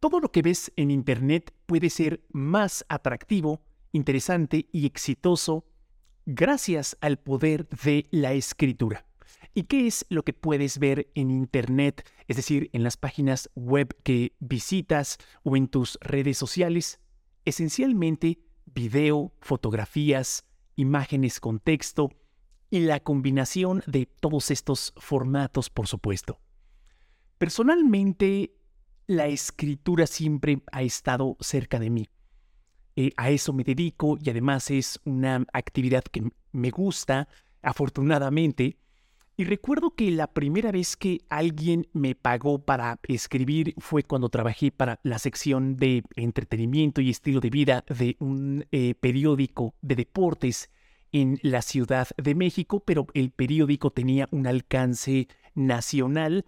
Todo 0.00 0.20
lo 0.20 0.30
que 0.30 0.42
ves 0.42 0.72
en 0.76 0.90
Internet 0.90 1.54
puede 1.66 1.90
ser 1.90 2.22
más 2.30 2.84
atractivo, 2.88 3.62
interesante 3.92 4.68
y 4.72 4.86
exitoso 4.86 5.64
gracias 6.26 6.98
al 7.00 7.18
poder 7.18 7.68
de 7.68 8.06
la 8.10 8.32
escritura. 8.34 9.06
¿Y 9.54 9.64
qué 9.64 9.86
es 9.86 10.04
lo 10.10 10.22
que 10.22 10.34
puedes 10.34 10.78
ver 10.78 11.10
en 11.14 11.30
Internet, 11.30 12.06
es 12.28 12.36
decir, 12.36 12.68
en 12.74 12.82
las 12.82 12.98
páginas 12.98 13.48
web 13.54 13.96
que 14.02 14.36
visitas 14.38 15.16
o 15.44 15.56
en 15.56 15.68
tus 15.68 15.98
redes 16.02 16.36
sociales? 16.36 17.00
Esencialmente, 17.46 18.40
video, 18.66 19.32
fotografías, 19.40 20.44
imágenes 20.74 21.40
con 21.40 21.58
texto 21.58 22.10
y 22.68 22.80
la 22.80 23.00
combinación 23.00 23.82
de 23.86 24.04
todos 24.04 24.50
estos 24.50 24.92
formatos, 24.98 25.70
por 25.70 25.86
supuesto. 25.86 26.38
Personalmente, 27.38 28.55
la 29.06 29.26
escritura 29.26 30.06
siempre 30.06 30.62
ha 30.72 30.82
estado 30.82 31.36
cerca 31.40 31.78
de 31.78 31.90
mí. 31.90 32.08
Eh, 32.96 33.12
a 33.16 33.30
eso 33.30 33.52
me 33.52 33.62
dedico 33.62 34.16
y 34.20 34.30
además 34.30 34.70
es 34.70 35.00
una 35.04 35.44
actividad 35.52 36.02
que 36.04 36.30
me 36.52 36.70
gusta, 36.70 37.28
afortunadamente. 37.62 38.78
Y 39.36 39.44
recuerdo 39.44 39.90
que 39.90 40.10
la 40.10 40.28
primera 40.28 40.72
vez 40.72 40.96
que 40.96 41.20
alguien 41.28 41.88
me 41.92 42.14
pagó 42.14 42.64
para 42.64 42.98
escribir 43.06 43.74
fue 43.76 44.02
cuando 44.02 44.30
trabajé 44.30 44.72
para 44.72 44.98
la 45.02 45.18
sección 45.18 45.76
de 45.76 46.04
entretenimiento 46.16 47.02
y 47.02 47.10
estilo 47.10 47.40
de 47.40 47.50
vida 47.50 47.84
de 47.86 48.16
un 48.18 48.64
eh, 48.72 48.94
periódico 48.94 49.74
de 49.82 49.94
deportes 49.94 50.70
en 51.12 51.38
la 51.42 51.60
Ciudad 51.60 52.08
de 52.16 52.34
México, 52.34 52.80
pero 52.80 53.06
el 53.12 53.30
periódico 53.30 53.90
tenía 53.90 54.26
un 54.30 54.46
alcance 54.46 55.28
nacional. 55.54 56.46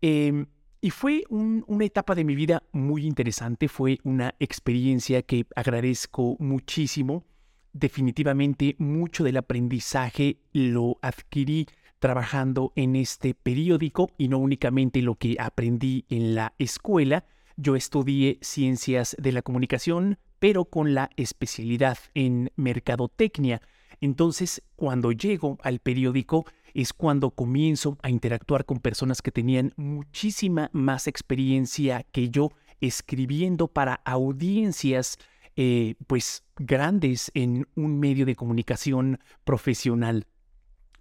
Em, 0.00 0.46
y 0.80 0.90
fue 0.90 1.24
una 1.28 1.84
etapa 1.84 2.14
de 2.14 2.24
mi 2.24 2.34
vida 2.34 2.62
muy 2.72 3.06
interesante, 3.06 3.68
fue 3.68 3.98
una 4.02 4.34
experiencia 4.38 5.22
que 5.22 5.46
agradezco 5.54 6.36
muchísimo. 6.38 7.24
Definitivamente 7.72 8.76
mucho 8.78 9.22
del 9.22 9.36
aprendizaje 9.36 10.38
lo 10.52 10.98
adquirí 11.02 11.66
trabajando 11.98 12.72
en 12.76 12.96
este 12.96 13.34
periódico 13.34 14.10
y 14.16 14.28
no 14.28 14.38
únicamente 14.38 15.02
lo 15.02 15.16
que 15.16 15.36
aprendí 15.38 16.06
en 16.08 16.34
la 16.34 16.54
escuela. 16.58 17.26
Yo 17.56 17.76
estudié 17.76 18.38
ciencias 18.40 19.14
de 19.18 19.32
la 19.32 19.42
comunicación, 19.42 20.18
pero 20.38 20.64
con 20.64 20.94
la 20.94 21.10
especialidad 21.16 21.98
en 22.14 22.52
mercadotecnia. 22.56 23.60
Entonces, 24.00 24.62
cuando 24.76 25.12
llego 25.12 25.58
al 25.62 25.78
periódico, 25.78 26.46
es 26.74 26.92
cuando 26.92 27.30
comienzo 27.30 27.98
a 28.02 28.10
interactuar 28.10 28.64
con 28.64 28.78
personas 28.78 29.22
que 29.22 29.32
tenían 29.32 29.72
muchísima 29.76 30.70
más 30.72 31.06
experiencia 31.06 32.04
que 32.12 32.30
yo 32.30 32.52
escribiendo 32.80 33.68
para 33.68 33.94
audiencias 34.04 35.18
eh, 35.56 35.94
pues 36.06 36.44
grandes 36.56 37.30
en 37.34 37.66
un 37.74 37.98
medio 37.98 38.24
de 38.24 38.36
comunicación 38.36 39.18
profesional. 39.44 40.26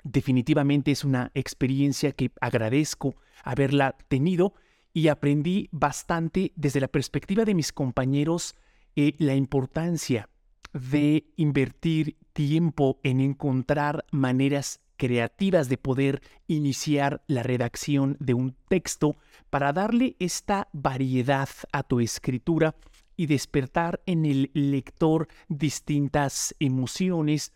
Definitivamente 0.03 0.91
es 0.91 1.03
una 1.03 1.31
experiencia 1.33 2.11
que 2.11 2.31
agradezco 2.41 3.15
haberla 3.43 3.95
tenido 4.07 4.53
y 4.93 5.07
aprendí 5.07 5.69
bastante 5.71 6.51
desde 6.55 6.79
la 6.79 6.87
perspectiva 6.87 7.45
de 7.45 7.53
mis 7.53 7.71
compañeros 7.71 8.55
eh, 8.95 9.13
la 9.19 9.35
importancia 9.35 10.29
de 10.73 11.25
invertir 11.35 12.17
tiempo 12.33 12.99
en 13.03 13.21
encontrar 13.21 14.05
maneras 14.11 14.81
creativas 14.99 15.69
de 15.69 15.77
poder 15.77 16.21
iniciar 16.47 17.23
la 17.25 17.41
redacción 17.41 18.17
de 18.19 18.35
un 18.35 18.55
texto 18.67 19.15
para 19.49 19.73
darle 19.73 20.17
esta 20.19 20.67
variedad 20.73 21.49
a 21.71 21.81
tu 21.83 22.01
escritura 22.01 22.75
y 23.15 23.25
despertar 23.25 24.01
en 24.05 24.25
el 24.25 24.51
lector 24.53 25.29
distintas 25.47 26.53
emociones 26.59 27.53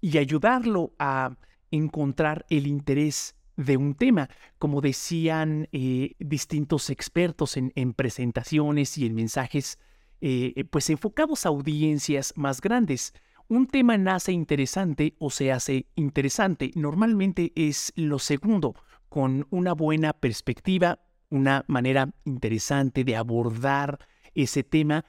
y 0.00 0.18
ayudarlo 0.18 0.92
a 0.98 1.36
encontrar 1.70 2.44
el 2.50 2.66
interés 2.66 3.36
de 3.56 3.76
un 3.76 3.94
tema, 3.94 4.28
como 4.58 4.80
decían 4.80 5.68
eh, 5.70 6.16
distintos 6.18 6.90
expertos 6.90 7.56
en, 7.56 7.92
presentaciones 7.94 8.98
y 8.98 9.06
en 9.06 9.14
mensajes, 9.14 9.78
eh, 10.20 10.64
pues 10.70 10.90
enfocados 10.90 11.46
a 11.46 11.50
audiencias 11.50 12.32
más 12.36 12.60
grandes 12.60 13.14
un 13.50 13.66
tema 13.66 13.98
nace 13.98 14.30
interesante 14.30 15.16
o 15.18 15.28
se 15.28 15.50
hace 15.50 15.86
interesante. 15.96 16.70
Normalmente 16.76 17.52
es 17.56 17.92
lo 17.96 18.20
segundo, 18.20 18.76
con 19.08 19.48
una 19.50 19.72
buena 19.72 20.12
perspectiva, 20.12 21.00
una 21.30 21.64
manera 21.66 22.14
interesante 22.24 23.02
de 23.02 23.16
abordar 23.16 23.98
ese 24.36 24.62
tema, 24.62 25.04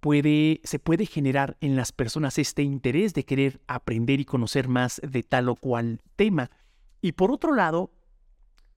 puede, 0.00 0.60
se 0.64 0.78
puede 0.78 1.06
generar 1.06 1.56
en 1.62 1.74
las 1.74 1.90
personas 1.90 2.38
este 2.38 2.62
interés 2.62 3.14
de 3.14 3.24
querer 3.24 3.62
aprender 3.66 4.20
y 4.20 4.26
conocer 4.26 4.68
más 4.68 5.00
de 5.02 5.22
tal 5.22 5.48
o 5.48 5.56
cual 5.56 6.02
tema. 6.16 6.50
Y 7.00 7.12
por 7.12 7.32
otro 7.32 7.54
lado, 7.54 7.92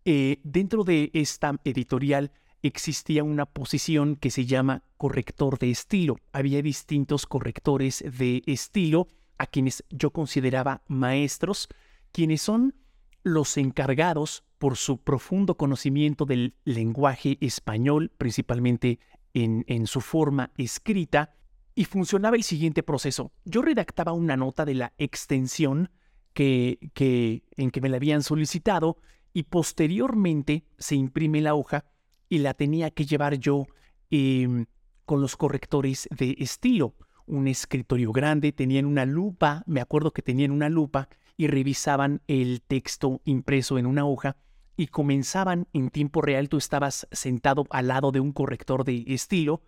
eh, 0.06 0.40
dentro 0.46 0.86
de 0.86 1.12
esta 1.13 1.59
editorial 1.66 2.31
existía 2.62 3.24
una 3.24 3.46
posición 3.46 4.16
que 4.16 4.31
se 4.31 4.46
llama 4.46 4.84
corrector 4.97 5.59
de 5.59 5.72
estilo. 5.72 6.18
Había 6.31 6.62
distintos 6.62 7.25
correctores 7.25 8.03
de 8.18 8.44
estilo 8.46 9.08
a 9.38 9.46
quienes 9.46 9.84
yo 9.90 10.12
consideraba 10.12 10.84
maestros, 10.88 11.69
quienes 12.12 12.42
son 12.42 12.75
los 13.24 13.58
encargados 13.58 14.44
por 14.58 14.75
su 14.75 14.98
profundo 14.98 15.56
conocimiento 15.56 16.25
del 16.25 16.56
lenguaje 16.66 17.38
español, 17.42 18.12
principalmente 18.18 19.00
en, 19.34 19.64
en 19.68 19.88
su 19.88 20.02
forma 20.02 20.52
escrita, 20.58 21.36
y 21.75 21.86
funcionaba 21.86 22.36
el 22.36 22.44
siguiente 22.44 22.84
proceso. 22.84 23.31
Yo 23.46 23.62
redactaba 23.62 24.12
una 24.12 24.36
nota 24.36 24.66
de 24.66 24.75
la 24.75 24.94
extensión 24.98 25.90
que, 26.34 26.92
que, 26.94 27.44
en 27.56 27.72
que 27.72 27.80
me 27.80 27.90
la 27.90 27.98
habían 27.98 28.22
solicitado 28.22 28.98
y 29.34 29.44
posteriormente 29.44 30.66
se 30.78 30.96
imprime 30.96 31.40
la 31.42 31.56
hoja 31.56 31.86
y 32.30 32.38
la 32.40 32.54
tenía 32.54 32.92
que 32.92 33.06
llevar 33.06 33.38
yo 33.38 33.68
em, 34.12 34.68
con 35.06 35.22
los 35.22 35.36
correctores 35.36 36.08
de 36.16 36.36
estilo. 36.40 36.96
Un 37.26 37.48
escritorio 37.48 38.12
grande, 38.12 38.52
tenían 38.52 38.86
una 38.86 39.06
lupa, 39.06 39.64
me 39.68 39.82
acuerdo 39.82 40.12
que 40.12 40.22
tenían 40.22 40.52
una 40.52 40.70
lupa 40.70 41.10
y 41.36 41.48
revisaban 41.48 42.22
el 42.28 42.62
texto 42.62 43.22
impreso 43.26 43.78
en 43.78 43.86
una 43.86 44.06
hoja 44.06 44.38
y 44.78 44.88
comenzaban 44.88 45.68
en 45.74 45.90
tiempo 45.90 46.22
real, 46.22 46.48
tú 46.48 46.58
estabas 46.58 47.08
sentado 47.12 47.66
al 47.70 47.88
lado 47.88 48.12
de 48.12 48.20
un 48.20 48.32
corrector 48.32 48.86
de 48.86 49.04
estilo, 49.08 49.62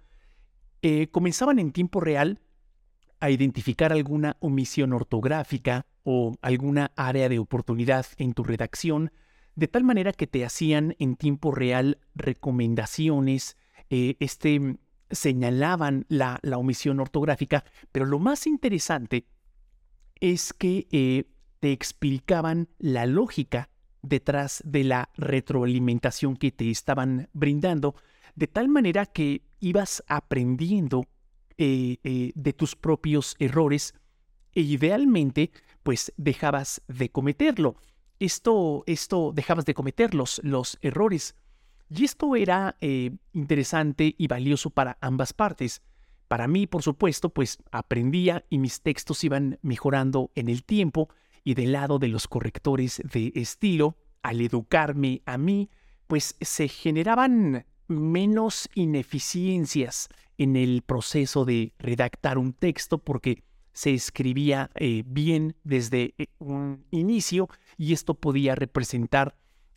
eh, 0.82 1.10
comenzaban 1.12 1.60
en 1.60 1.72
tiempo 1.72 2.00
real 2.00 2.40
a 3.20 3.30
identificar 3.30 3.92
alguna 3.92 4.38
omisión 4.40 4.94
ortográfica 4.94 5.86
o 6.04 6.34
alguna 6.42 6.92
área 6.96 7.30
de 7.30 7.40
oportunidad 7.40 8.06
en 8.18 8.34
tu 8.34 8.44
redacción, 8.44 9.12
de 9.56 9.67
tal 9.67 9.84
manera 9.84 10.13
que 10.13 10.28
te 10.28 10.45
hacían 10.45 10.95
en 11.00 11.16
tiempo 11.16 11.51
real 11.51 12.00
recomendaciones, 12.16 13.57
eh, 13.89 14.16
este, 14.19 14.78
señalaban 15.09 16.06
la, 16.07 16.39
omisión 16.56 17.00
ortográfica, 17.00 17.66
pero 17.91 18.06
lo 18.06 18.19
más 18.19 18.47
interesante 18.47 19.25
es 20.19 20.53
que 20.53 20.88
eh, 20.91 21.25
te 21.59 21.72
explicaban 21.72 22.69
la 22.78 23.06
lógica 23.06 23.69
detrás 24.01 24.63
de 24.66 24.84
la 24.84 25.09
retroalimentación 25.16 26.38
que 26.38 26.51
te 26.51 26.69
estaban 26.69 27.29
brindando, 27.33 27.95
de 28.35 28.47
tal 28.47 28.69
manera 28.69 29.06
que 29.06 29.44
ibas 29.59 30.03
aprendiendo 30.07 31.06
eh, 31.57 32.31
de 32.33 32.53
tus 32.53 32.75
propios 32.75 33.35
errores 33.38 33.94
e 34.53 34.62
idealmente 34.62 35.51
pues 35.83 36.13
dejabas 36.18 36.81
de 36.88 37.09
cometerlo 37.09 37.75
esto, 38.22 38.84
esto 38.86 39.32
dejabas 39.34 39.66
de 39.66 39.74
cometer 39.74 40.14
los, 40.14 40.40
los 40.44 40.78
errores. 40.82 41.36
Y 41.90 42.06
esto 42.06 42.36
era 42.36 42.78
eh, 42.80 43.12
interesante 43.34 44.16
y 44.18 44.28
valioso 44.28 44.70
para 44.70 44.98
ambas 45.02 45.34
partes. 45.34 45.81
Para 46.28 46.48
mí, 46.48 46.68
por 46.68 46.84
supuesto, 46.84 47.30
pues 47.30 47.57
aprendía 47.72 48.45
y 48.50 48.60
mis 48.60 48.81
textos 48.81 49.24
iban 49.24 49.60
mejorando 49.63 50.31
en 50.36 50.48
el 50.48 50.63
tiempo 50.63 51.10
y 51.44 51.56
del 51.56 51.74
lado 51.74 51.98
de 51.98 52.07
los 52.07 52.28
correctores 52.28 53.01
de 53.12 53.34
estilo, 53.36 53.98
al 54.22 54.40
educarme 54.40 55.24
a 55.25 55.40
mí, 55.40 55.69
pues 56.06 56.36
se 56.40 56.68
generaban 56.68 57.66
menos 57.88 58.69
ineficiencias 58.75 60.10
en 60.38 60.56
el 60.56 60.84
proceso 60.84 61.44
de 61.44 61.74
redactar 61.80 62.38
un 62.38 62.54
texto 62.54 63.00
porque 63.00 63.44
se 63.73 63.94
escribía 63.94 64.69
eh, 64.75 65.03
bien 65.06 65.56
desde 65.63 66.13
eh, 66.18 66.27
un 66.39 66.85
inicio 66.91 67.50
y 67.77 67.94
esto 67.94 68.13
podía 68.15 68.56
representar 68.56 69.35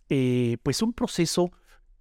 eh, 0.09 0.59
pues 0.63 0.83
un 0.83 0.93
proceso 0.93 1.51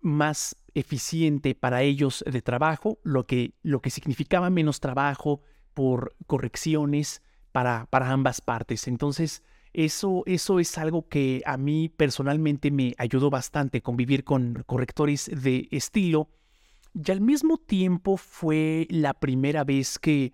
más 0.01 0.55
eficiente 0.73 1.55
para 1.55 1.83
ellos 1.83 2.23
de 2.29 2.41
trabajo, 2.41 2.99
lo 3.03 3.25
que, 3.25 3.53
lo 3.61 3.81
que 3.81 3.89
significaba 3.89 4.49
menos 4.49 4.79
trabajo 4.79 5.41
por 5.73 6.15
correcciones 6.27 7.21
para, 7.51 7.85
para 7.89 8.11
ambas 8.11 8.41
partes. 8.41 8.87
Entonces, 8.87 9.43
eso, 9.71 10.23
eso 10.25 10.59
es 10.59 10.77
algo 10.77 11.07
que 11.07 11.41
a 11.45 11.57
mí 11.57 11.89
personalmente 11.89 12.69
me 12.69 12.93
ayudó 12.97 13.29
bastante 13.29 13.81
convivir 13.81 14.23
con 14.23 14.63
correctores 14.65 15.31
de 15.33 15.67
estilo 15.71 16.29
y 16.93 17.11
al 17.11 17.21
mismo 17.21 17.57
tiempo 17.57 18.17
fue 18.17 18.87
la 18.89 19.15
primera 19.15 19.63
vez 19.63 19.97
que 19.97 20.33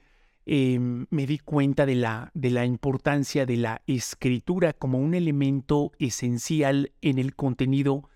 em, 0.51 1.06
me 1.12 1.28
di 1.28 1.38
cuenta 1.38 1.86
de 1.86 1.94
la, 1.94 2.31
de 2.34 2.50
la 2.50 2.66
importancia 2.66 3.46
de 3.46 3.56
la 3.56 3.84
escritura 3.86 4.74
como 4.74 4.98
un 4.98 5.13
elemento 5.13 5.92
esencial 6.00 6.92
en 7.01 7.19
el 7.19 7.36
contenido 7.36 8.10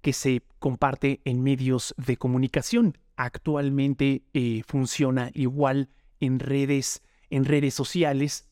que 0.00 0.12
se 0.12 0.44
comparte 0.60 1.20
en 1.24 1.42
medios 1.42 1.92
de 1.96 2.16
comunicación. 2.16 2.96
Actualmente 3.16 4.22
eh, 4.34 4.62
funciona 4.68 5.32
igual 5.34 5.88
en 6.20 6.38
redes, 6.38 7.02
en 7.28 7.44
redes 7.44 7.74
sociales. 7.74 8.48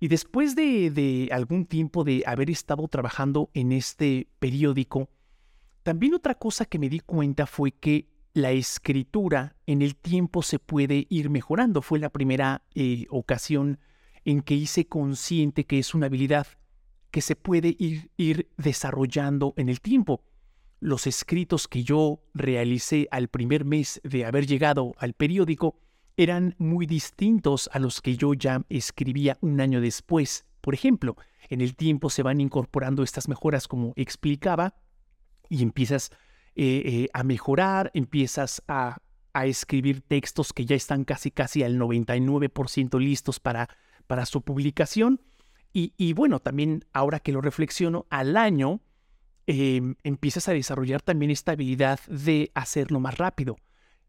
Y 0.00 0.08
después 0.08 0.56
de, 0.56 0.90
de 0.90 1.28
algún 1.30 1.66
tiempo 1.66 2.02
de 2.02 2.24
haber 2.26 2.50
estado 2.50 2.88
trabajando 2.88 3.48
en 3.54 3.70
este 3.70 4.26
periódico, 4.40 5.08
también 5.84 6.14
otra 6.14 6.34
cosa 6.34 6.64
que 6.64 6.80
me 6.80 6.88
di 6.88 6.98
cuenta 6.98 7.46
fue 7.46 7.70
que 7.70 8.08
la 8.34 8.52
escritura 8.52 9.56
en 9.66 9.82
el 9.82 9.96
tiempo 9.96 10.42
se 10.42 10.58
puede 10.58 11.06
ir 11.08 11.30
mejorando. 11.30 11.82
Fue 11.82 11.98
la 11.98 12.10
primera 12.10 12.62
eh, 12.74 13.06
ocasión 13.10 13.78
en 14.24 14.42
que 14.42 14.54
hice 14.54 14.86
consciente 14.86 15.64
que 15.64 15.78
es 15.78 15.94
una 15.94 16.06
habilidad 16.06 16.46
que 17.10 17.20
se 17.20 17.36
puede 17.36 17.74
ir, 17.78 18.10
ir 18.16 18.50
desarrollando 18.56 19.54
en 19.56 19.68
el 19.68 19.80
tiempo. 19.80 20.22
Los 20.80 21.06
escritos 21.06 21.66
que 21.66 21.82
yo 21.82 22.22
realicé 22.34 23.08
al 23.10 23.28
primer 23.28 23.64
mes 23.64 24.00
de 24.04 24.24
haber 24.24 24.46
llegado 24.46 24.94
al 24.98 25.14
periódico 25.14 25.80
eran 26.16 26.54
muy 26.58 26.86
distintos 26.86 27.70
a 27.72 27.78
los 27.78 28.00
que 28.00 28.16
yo 28.16 28.34
ya 28.34 28.62
escribía 28.68 29.38
un 29.40 29.60
año 29.60 29.80
después. 29.80 30.44
Por 30.60 30.74
ejemplo, 30.74 31.16
en 31.48 31.60
el 31.60 31.74
tiempo 31.74 32.10
se 32.10 32.22
van 32.22 32.40
incorporando 32.40 33.02
estas 33.02 33.28
mejoras 33.28 33.66
como 33.66 33.92
explicaba 33.96 34.74
y 35.48 35.62
empiezas 35.62 36.10
eh, 36.10 36.16
eh, 36.60 37.08
a 37.12 37.22
mejorar, 37.22 37.90
empiezas 37.94 38.62
a, 38.66 38.98
a, 39.32 39.46
escribir 39.46 40.00
textos 40.00 40.52
que 40.52 40.66
ya 40.66 40.74
están 40.74 41.04
casi 41.04 41.30
casi 41.30 41.62
al 41.62 41.78
99% 41.78 42.98
listos 42.98 43.38
para, 43.38 43.68
para 44.06 44.26
su 44.26 44.42
publicación. 44.42 45.20
Y, 45.72 45.92
y, 45.96 46.14
bueno, 46.14 46.40
también 46.40 46.84
ahora 46.92 47.20
que 47.20 47.32
lo 47.32 47.40
reflexiono, 47.40 48.06
al 48.10 48.36
año 48.36 48.80
em, 49.46 49.94
empiezas 50.02 50.48
a 50.48 50.52
desarrollar 50.52 51.02
también 51.02 51.30
esta 51.30 51.52
habilidad 51.52 52.00
de 52.08 52.50
hacerlo 52.54 52.98
más 52.98 53.18
rápido. 53.18 53.56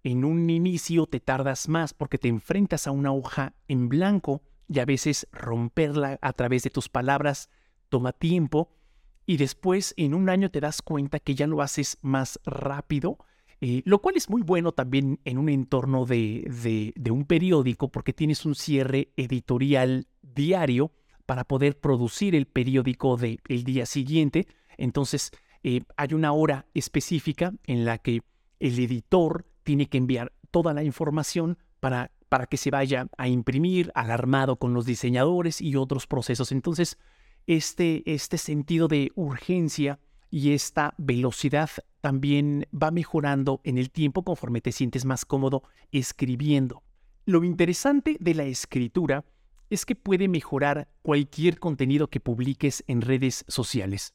En 0.04 0.26
un 0.26 0.50
inicio 0.50 1.06
te 1.06 1.20
tardas 1.20 1.68
más 1.68 1.94
porque 1.94 2.18
te 2.18 2.30
enfrentas 2.30 2.88
a 2.88 2.92
una 2.92 3.12
hoja 3.12 3.54
en 3.68 3.90
blanco 3.90 4.42
y 4.68 4.80
a 4.80 4.86
veces 4.86 5.28
romperla 5.32 6.18
a 6.22 6.34
través 6.34 6.64
de 6.64 6.70
tus 6.70 6.90
palabras 6.90 7.50
toma 7.90 8.14
tiempo 8.14 8.70
y 9.30 9.38
después 9.38 9.94
en 9.96 10.16
un 10.16 10.28
año 10.28 10.50
te 10.50 10.60
das 10.60 10.82
cuenta 10.82 11.20
que 11.20 11.36
ya 11.36 11.46
lo 11.46 11.62
haces 11.62 12.00
más 12.02 12.40
rápido, 12.46 13.20
eh, 13.62 13.84
lo 13.86 14.02
cual 14.02 14.18
es 14.18 14.28
muy 14.28 14.42
bueno 14.42 14.72
también 14.72 15.20
en 15.24 15.38
un 15.38 15.50
entorno 15.50 16.08
de, 16.08 16.92
de, 16.96 17.12
un 17.12 17.26
periódico 17.26 17.92
porque 17.92 18.12
tienes 18.12 18.44
un 18.48 18.56
cierre 18.56 19.12
editorial 19.18 20.08
diario 20.24 20.94
para 21.28 21.44
poder 21.44 21.80
producir 21.80 22.34
el 22.34 22.48
periódico 22.48 23.18
del 23.18 23.64
día 23.64 23.86
siguiente. 23.86 24.48
Entonces 24.80 25.30
eh, 25.62 25.84
hay 25.96 26.16
una 26.16 26.32
hora 26.32 26.66
específica 26.74 27.54
en 27.68 27.86
la 27.86 28.00
que 28.00 28.24
el 28.60 28.80
editor 28.80 29.46
tiene 29.62 29.90
que 29.90 30.00
enviar 30.00 30.34
toda 30.50 30.74
la 30.74 30.84
información 30.84 31.60
para, 31.80 32.10
para 32.30 32.48
que 32.48 32.58
se 32.58 32.72
vaya 32.72 33.06
a 33.16 33.28
imprimir, 33.28 33.92
alarmado 33.94 34.56
con 34.56 34.74
los 34.74 34.88
diseñadores 34.88 35.62
y 35.62 35.76
otros 35.76 36.08
procesos. 36.08 36.52
Entonces, 36.52 36.98
este, 37.48 38.04
este 38.06 38.38
sentido 38.38 38.88
de 38.88 39.12
urgencia 39.16 40.00
y 40.32 40.54
esta 40.54 40.94
velocidad 40.98 41.70
también 42.02 42.68
va 42.72 42.92
mejorando 42.92 43.62
en 43.64 43.78
el 43.78 43.90
tiempo 43.90 44.24
conforme 44.24 44.62
te 44.62 44.72
sientes 44.72 45.06
más 45.06 45.26
cómodo 45.26 45.64
escribiendo. 45.92 46.84
Lo 47.26 47.44
interesante 47.44 48.18
de 48.20 48.34
la 48.34 48.44
escritura 48.46 49.26
es 49.70 49.86
que 49.86 49.96
puede 49.96 50.28
mejorar 50.28 50.90
cualquier 51.02 51.60
contenido 51.60 52.10
que 52.10 52.20
publiques 52.20 52.84
en 52.88 53.02
redes 53.02 53.46
sociales. 53.48 54.14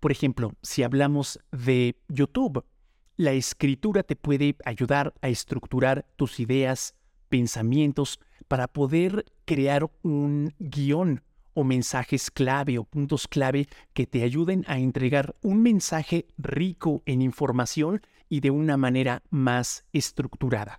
Por 0.00 0.12
ejemplo, 0.12 0.54
si 0.62 0.82
hablamos 0.82 1.38
de 1.52 1.96
YouTube, 2.08 2.64
la 3.16 3.32
escritura 3.32 4.02
te 4.02 4.16
puede 4.16 4.56
ayudar 4.64 5.14
a 5.22 5.28
estructurar 5.28 6.06
tus 6.16 6.38
ideas, 6.40 6.94
pensamientos, 7.28 8.20
para 8.48 8.68
poder 8.68 9.24
crear 9.44 9.90
un 10.02 10.54
guion 10.58 11.22
o 11.56 11.64
mensajes 11.64 12.30
clave 12.30 12.78
o 12.78 12.84
puntos 12.84 13.26
clave 13.26 13.66
que 13.94 14.06
te 14.06 14.22
ayuden 14.22 14.64
a 14.68 14.78
entregar 14.78 15.34
un 15.42 15.62
mensaje 15.62 16.26
rico 16.36 17.02
en 17.06 17.22
información 17.22 18.02
y 18.28 18.40
de 18.40 18.50
una 18.50 18.76
manera 18.76 19.22
más 19.30 19.84
estructurada. 19.92 20.78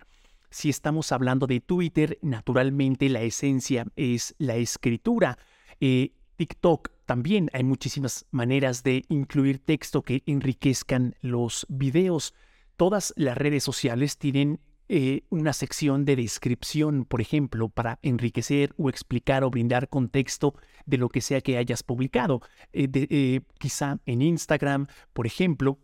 Si 0.50 0.70
estamos 0.70 1.10
hablando 1.12 1.46
de 1.46 1.60
Twitter, 1.60 2.18
naturalmente 2.22 3.08
la 3.08 3.22
esencia 3.22 3.86
es 3.96 4.34
la 4.38 4.56
escritura. 4.56 5.36
Eh, 5.80 6.12
TikTok 6.36 6.90
también 7.04 7.50
hay 7.52 7.64
muchísimas 7.64 8.24
maneras 8.30 8.84
de 8.84 9.04
incluir 9.08 9.58
texto 9.58 10.02
que 10.02 10.22
enriquezcan 10.26 11.16
los 11.20 11.66
videos. 11.68 12.34
Todas 12.76 13.12
las 13.16 13.36
redes 13.36 13.64
sociales 13.64 14.16
tienen 14.16 14.60
eh, 14.88 15.24
una 15.28 15.52
sección 15.52 16.04
de 16.04 16.16
descripción, 16.16 17.04
por 17.04 17.20
ejemplo, 17.20 17.68
para 17.68 17.98
enriquecer 18.02 18.72
o 18.78 18.88
explicar 18.88 19.44
o 19.44 19.50
brindar 19.50 19.88
contexto 19.88 20.54
de 20.86 20.96
lo 20.96 21.10
que 21.10 21.20
sea 21.20 21.42
que 21.42 21.58
hayas 21.58 21.82
publicado. 21.82 22.40
Eh, 22.72 22.88
eh, 22.94 23.40
quizá 23.58 23.98
en 24.06 24.22
Instagram, 24.22 24.86
por 25.12 25.26
ejemplo, 25.26 25.78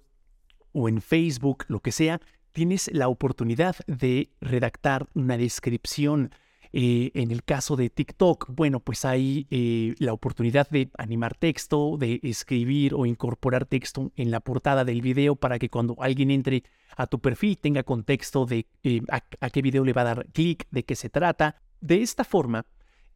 o 0.73 0.89
en 0.89 1.03
Facebook, 1.03 1.65
lo 1.69 1.81
que 1.81 1.93
sea, 1.93 2.21
tienes 2.53 2.91
la 2.93 3.09
oportunidad 3.09 3.77
de 3.87 4.31
redactar 4.41 5.07
una 5.13 5.37
descripción 5.37 6.31
eh, 6.77 7.13
en 7.15 7.31
el 7.31 7.45
caso 7.45 7.77
de 7.77 7.89
TikTok, 7.89 8.53
bueno, 8.53 8.81
pues 8.81 9.05
hay 9.05 9.47
eh, 9.49 9.95
la 10.01 10.13
oportunidad 10.13 10.69
de 10.71 10.91
animar 10.99 11.37
texto, 11.37 11.97
de 11.97 12.19
escribir 12.25 12.95
o 12.95 13.07
incorporar 13.07 13.65
texto 13.65 14.11
en 14.17 14.33
la 14.33 14.41
portada 14.41 14.85
del 14.85 15.01
video 15.01 15.37
para 15.37 15.61
que 15.61 15.71
cuando 15.71 15.95
alguien 16.01 16.33
entre 16.33 16.65
a 16.97 17.07
tu 17.07 17.21
perfil 17.21 17.59
tenga 17.59 17.85
contexto 17.85 18.45
de 18.45 18.67
eh, 18.83 19.03
a, 19.09 19.23
a 19.39 19.51
qué 19.51 19.63
video 19.63 19.85
le 19.85 19.93
va 19.93 20.01
a 20.01 20.17
dar 20.17 20.27
clic, 20.33 20.67
de 20.73 20.85
qué 20.85 20.97
se 20.97 21.11
trata. 21.11 21.63
De 21.81 22.03
esta 22.03 22.25
forma, 22.25 22.67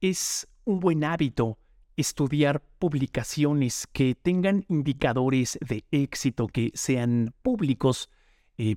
es 0.01 0.47
un 0.65 0.79
buen 0.79 1.03
hábito 1.03 1.59
estudiar 1.97 2.63
publicaciones 2.79 3.89
que 3.89 4.15
tengan 4.15 4.67
indicadores 4.69 5.59
de 5.69 5.85
éxito 5.91 6.47
que 6.47 6.71
sean 6.75 7.35
públicos. 7.43 8.09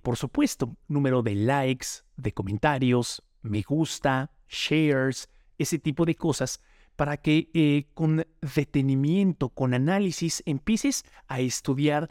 por 0.01 0.17
supuesto, 0.17 0.75
número 0.87 1.21
de 1.21 1.35
likes, 1.35 1.87
de 2.17 2.31
comentarios, 2.31 3.21
me 3.43 3.61
gusta, 3.61 4.31
shares, 4.51 5.29
ese 5.57 5.79
tipo 5.79 6.05
de 6.05 6.15
cosas, 6.15 6.61
para 6.95 7.17
que 7.17 7.49
eh, 7.53 7.87
con 7.93 8.25
detenimiento, 8.55 9.49
con 9.49 9.73
análisis, 9.73 10.43
empieces 10.45 11.03
a 11.27 11.39
estudiar 11.39 12.09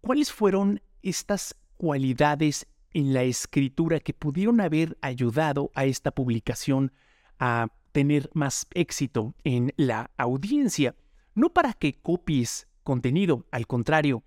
cuáles 0.00 0.32
fueron 0.32 0.82
estas 1.02 1.54
cualidades 1.76 2.66
en 2.92 3.14
la 3.14 3.22
escritura 3.22 4.00
que 4.00 4.12
pudieron 4.12 4.60
haber 4.60 4.98
ayudado 5.00 5.70
a 5.74 5.84
esta 5.84 6.10
publicación 6.10 6.92
a 7.38 7.68
tener 7.92 8.30
más 8.34 8.66
éxito 8.74 9.34
en 9.44 9.72
la 9.76 10.10
audiencia. 10.16 10.96
No 11.34 11.50
para 11.50 11.72
que 11.72 11.94
copies 11.94 12.66
contenido, 12.82 13.46
al 13.50 13.66
contrario, 13.66 14.24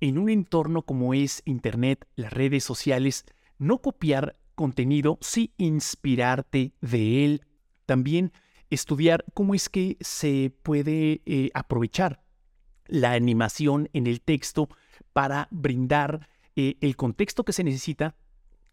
en 0.00 0.18
un 0.18 0.28
entorno 0.28 0.82
como 0.82 1.14
es 1.14 1.42
Internet, 1.44 2.06
las 2.16 2.32
redes 2.32 2.64
sociales, 2.64 3.24
no 3.58 3.78
copiar 3.78 4.36
contenido, 4.54 5.18
sí 5.20 5.52
inspirarte 5.56 6.72
de 6.80 7.24
él. 7.24 7.42
También 7.86 8.32
estudiar 8.70 9.24
cómo 9.34 9.54
es 9.54 9.68
que 9.68 9.96
se 10.00 10.52
puede 10.62 11.22
eh, 11.26 11.50
aprovechar 11.54 12.22
la 12.86 13.12
animación 13.12 13.88
en 13.92 14.06
el 14.06 14.20
texto 14.20 14.68
para 15.12 15.48
brindar 15.50 16.28
eh, 16.56 16.76
el 16.80 16.96
contexto 16.96 17.44
que 17.44 17.52
se 17.52 17.64
necesita 17.64 18.14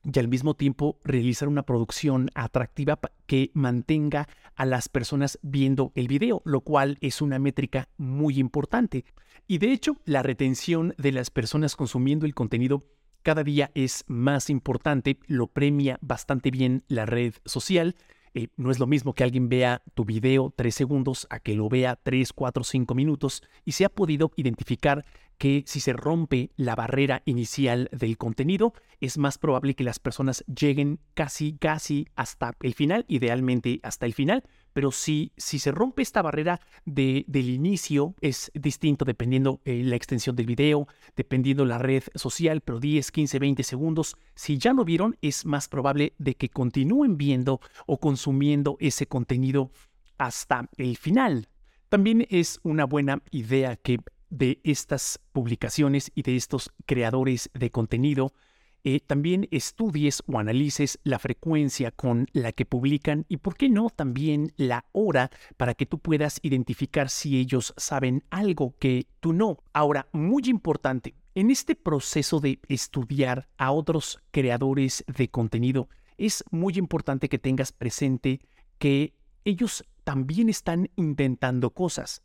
y 0.03 0.17
al 0.19 0.27
mismo 0.27 0.55
tiempo 0.55 0.99
realizar 1.03 1.47
una 1.47 1.63
producción 1.63 2.29
atractiva 2.33 2.99
que 3.27 3.51
mantenga 3.53 4.27
a 4.55 4.65
las 4.65 4.89
personas 4.89 5.37
viendo 5.43 5.91
el 5.95 6.07
video, 6.07 6.41
lo 6.43 6.61
cual 6.61 6.97
es 7.01 7.21
una 7.21 7.37
métrica 7.39 7.87
muy 7.97 8.39
importante. 8.39 9.05
Y 9.47 9.59
de 9.59 9.71
hecho, 9.71 9.97
la 10.05 10.23
retención 10.23 10.95
de 10.97 11.11
las 11.11 11.29
personas 11.29 11.75
consumiendo 11.75 12.25
el 12.25 12.33
contenido 12.33 12.81
cada 13.23 13.43
día 13.43 13.71
es 13.75 14.03
más 14.07 14.49
importante, 14.49 15.19
lo 15.27 15.47
premia 15.47 15.97
bastante 16.01 16.51
bien 16.51 16.83
la 16.87 17.05
red 17.05 17.33
social. 17.45 17.95
Eh, 18.33 18.47
no 18.55 18.71
es 18.71 18.79
lo 18.79 18.87
mismo 18.87 19.13
que 19.13 19.23
alguien 19.23 19.49
vea 19.49 19.83
tu 19.93 20.05
video 20.05 20.53
tres 20.55 20.75
segundos 20.75 21.27
a 21.29 21.39
que 21.39 21.53
lo 21.53 21.67
vea 21.67 21.99
tres, 22.01 22.31
cuatro, 22.31 22.63
cinco 22.63 22.95
minutos 22.95 23.43
y 23.65 23.73
se 23.73 23.83
ha 23.83 23.89
podido 23.89 24.31
identificar 24.37 25.05
que 25.37 25.63
si 25.65 25.79
se 25.79 25.91
rompe 25.91 26.51
la 26.55 26.75
barrera 26.75 27.23
inicial 27.25 27.89
del 27.91 28.17
contenido, 28.17 28.73
es 28.99 29.17
más 29.17 29.39
probable 29.39 29.73
que 29.73 29.83
las 29.83 29.97
personas 29.97 30.45
lleguen 30.45 30.99
casi, 31.15 31.57
casi 31.57 32.07
hasta 32.15 32.55
el 32.61 32.75
final, 32.75 33.05
idealmente 33.07 33.79
hasta 33.81 34.05
el 34.05 34.13
final, 34.13 34.43
pero 34.73 34.91
si, 34.91 35.31
si 35.37 35.59
se 35.59 35.71
rompe 35.71 36.01
esta 36.01 36.21
barrera 36.21 36.59
de, 36.85 37.25
del 37.27 37.49
inicio, 37.49 38.15
es 38.21 38.51
distinto 38.53 39.05
dependiendo 39.05 39.61
eh, 39.65 39.81
la 39.83 39.95
extensión 39.95 40.35
del 40.35 40.45
video, 40.45 40.87
dependiendo 41.15 41.65
la 41.65 41.77
red 41.77 42.03
social, 42.15 42.61
pero 42.61 42.79
10, 42.79 43.11
15, 43.11 43.39
20 43.39 43.63
segundos. 43.63 44.15
Si 44.35 44.57
ya 44.57 44.73
lo 44.73 44.85
vieron, 44.85 45.17
es 45.21 45.45
más 45.45 45.67
probable 45.67 46.13
de 46.17 46.35
que 46.35 46.49
continúen 46.49 47.17
viendo 47.17 47.59
o 47.85 47.99
consumiendo 47.99 48.77
ese 48.79 49.07
contenido 49.07 49.71
hasta 50.17 50.69
el 50.77 50.97
final. 50.97 51.49
También 51.89 52.25
es 52.29 52.59
una 52.63 52.85
buena 52.85 53.21
idea 53.31 53.75
que 53.75 53.99
de 54.29 54.61
estas 54.63 55.19
publicaciones 55.33 56.11
y 56.15 56.23
de 56.23 56.37
estos 56.37 56.71
creadores 56.85 57.49
de 57.53 57.69
contenido 57.69 58.33
eh, 58.83 58.99
también 58.99 59.47
estudies 59.51 60.23
o 60.25 60.39
analices 60.39 60.99
la 61.03 61.19
frecuencia 61.19 61.91
con 61.91 62.27
la 62.33 62.51
que 62.51 62.65
publican 62.65 63.25
y, 63.29 63.37
por 63.37 63.55
qué 63.55 63.69
no, 63.69 63.89
también 63.89 64.53
la 64.57 64.85
hora 64.91 65.29
para 65.57 65.73
que 65.73 65.85
tú 65.85 65.99
puedas 65.99 66.39
identificar 66.41 67.09
si 67.09 67.37
ellos 67.37 67.73
saben 67.77 68.23
algo 68.29 68.75
que 68.79 69.07
tú 69.19 69.33
no. 69.33 69.59
Ahora, 69.73 70.07
muy 70.11 70.43
importante, 70.45 71.15
en 71.35 71.51
este 71.51 71.75
proceso 71.75 72.39
de 72.39 72.59
estudiar 72.67 73.47
a 73.57 73.71
otros 73.71 74.19
creadores 74.31 75.03
de 75.07 75.29
contenido, 75.29 75.87
es 76.17 76.43
muy 76.51 76.73
importante 76.77 77.29
que 77.29 77.39
tengas 77.39 77.71
presente 77.71 78.41
que 78.77 79.13
ellos 79.45 79.83
también 80.03 80.49
están 80.49 80.89
intentando 80.95 81.69
cosas 81.71 82.21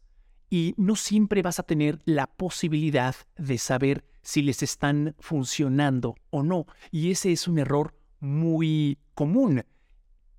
y 0.51 0.75
no 0.77 0.97
siempre 0.97 1.43
vas 1.43 1.59
a 1.59 1.65
tener 1.65 2.01
la 2.05 2.27
posibilidad 2.27 3.15
de 3.37 3.59
saber 3.59 4.05
si 4.27 4.43
les 4.43 4.65
están 4.65 5.15
funcionando 5.21 6.17
o 6.31 6.43
no. 6.43 6.67
Y 6.91 7.13
ese 7.13 7.31
es 7.31 7.47
un 7.47 7.61
error 7.61 7.95
muy 8.19 8.99
común. 9.15 9.65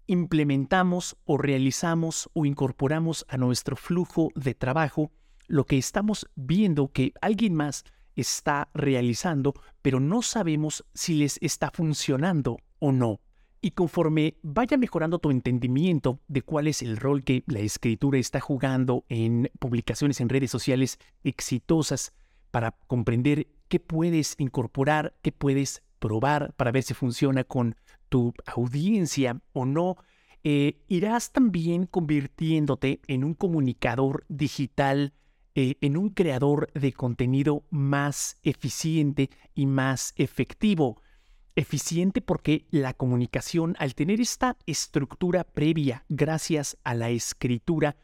Implementamos 0.07 1.15
o 1.23 1.37
realizamos 1.37 2.29
o 2.33 2.45
incorporamos 2.45 3.25
a 3.29 3.37
nuestro 3.37 3.77
flujo 3.77 4.29
de 4.35 4.53
trabajo 4.53 5.11
lo 5.47 5.65
que 5.65 5.77
estamos 5.77 6.27
viendo 6.35 6.91
que 6.91 7.13
alguien 7.21 7.55
más 7.55 7.85
está 8.17 8.67
realizando, 8.73 9.53
pero 9.81 10.01
no 10.01 10.21
sabemos 10.21 10.83
si 10.93 11.13
les 11.13 11.37
está 11.41 11.71
funcionando 11.71 12.57
o 12.79 12.91
no. 12.91 13.21
Y 13.61 13.71
conforme 13.71 14.35
vaya 14.41 14.75
mejorando 14.75 15.19
tu 15.19 15.31
entendimiento 15.31 16.19
de 16.27 16.41
cuál 16.41 16.67
es 16.67 16.81
el 16.81 16.97
rol 16.97 17.23
que 17.23 17.45
la 17.47 17.59
escritura 17.59 18.19
está 18.19 18.41
jugando 18.41 19.05
en 19.07 19.49
publicaciones 19.59 20.19
en 20.19 20.27
redes 20.27 20.51
sociales 20.51 20.99
exitosas 21.23 22.11
para 22.51 22.71
comprender 22.87 23.47
qué 23.67 23.79
puedes 23.79 24.35
incorporar, 24.37 25.15
qué 25.21 25.31
puedes 25.31 25.83
probar 25.99 26.53
para 26.53 26.71
ver 26.71 26.83
si 26.83 26.93
funciona 26.93 27.43
con 27.43 27.75
tu 28.09 28.33
audiencia 28.45 29.41
o 29.53 29.65
no. 29.65 29.97
Eh, 30.43 30.83
irás 30.87 31.31
también 31.31 31.85
convirtiéndote 31.87 33.01
en 33.07 33.23
un 33.23 33.33
comunicador 33.33 34.25
digital, 34.29 35.13
eh, 35.55 35.75
en 35.81 35.97
un 35.97 36.09
creador 36.09 36.71
de 36.73 36.93
contenido 36.93 37.65
más 37.69 38.37
eficiente 38.43 39.29
y 39.55 39.65
más 39.65 40.13
efectivo. 40.15 41.01
Eficiente 41.55 42.21
porque 42.21 42.67
la 42.69 42.93
comunicación, 42.93 43.75
al 43.79 43.95
tener 43.95 44.21
esta 44.21 44.57
estructura 44.67 45.43
previa 45.43 46.05
gracias 46.07 46.77
a 46.83 46.93
la 46.93 47.09
escritura, 47.09 47.97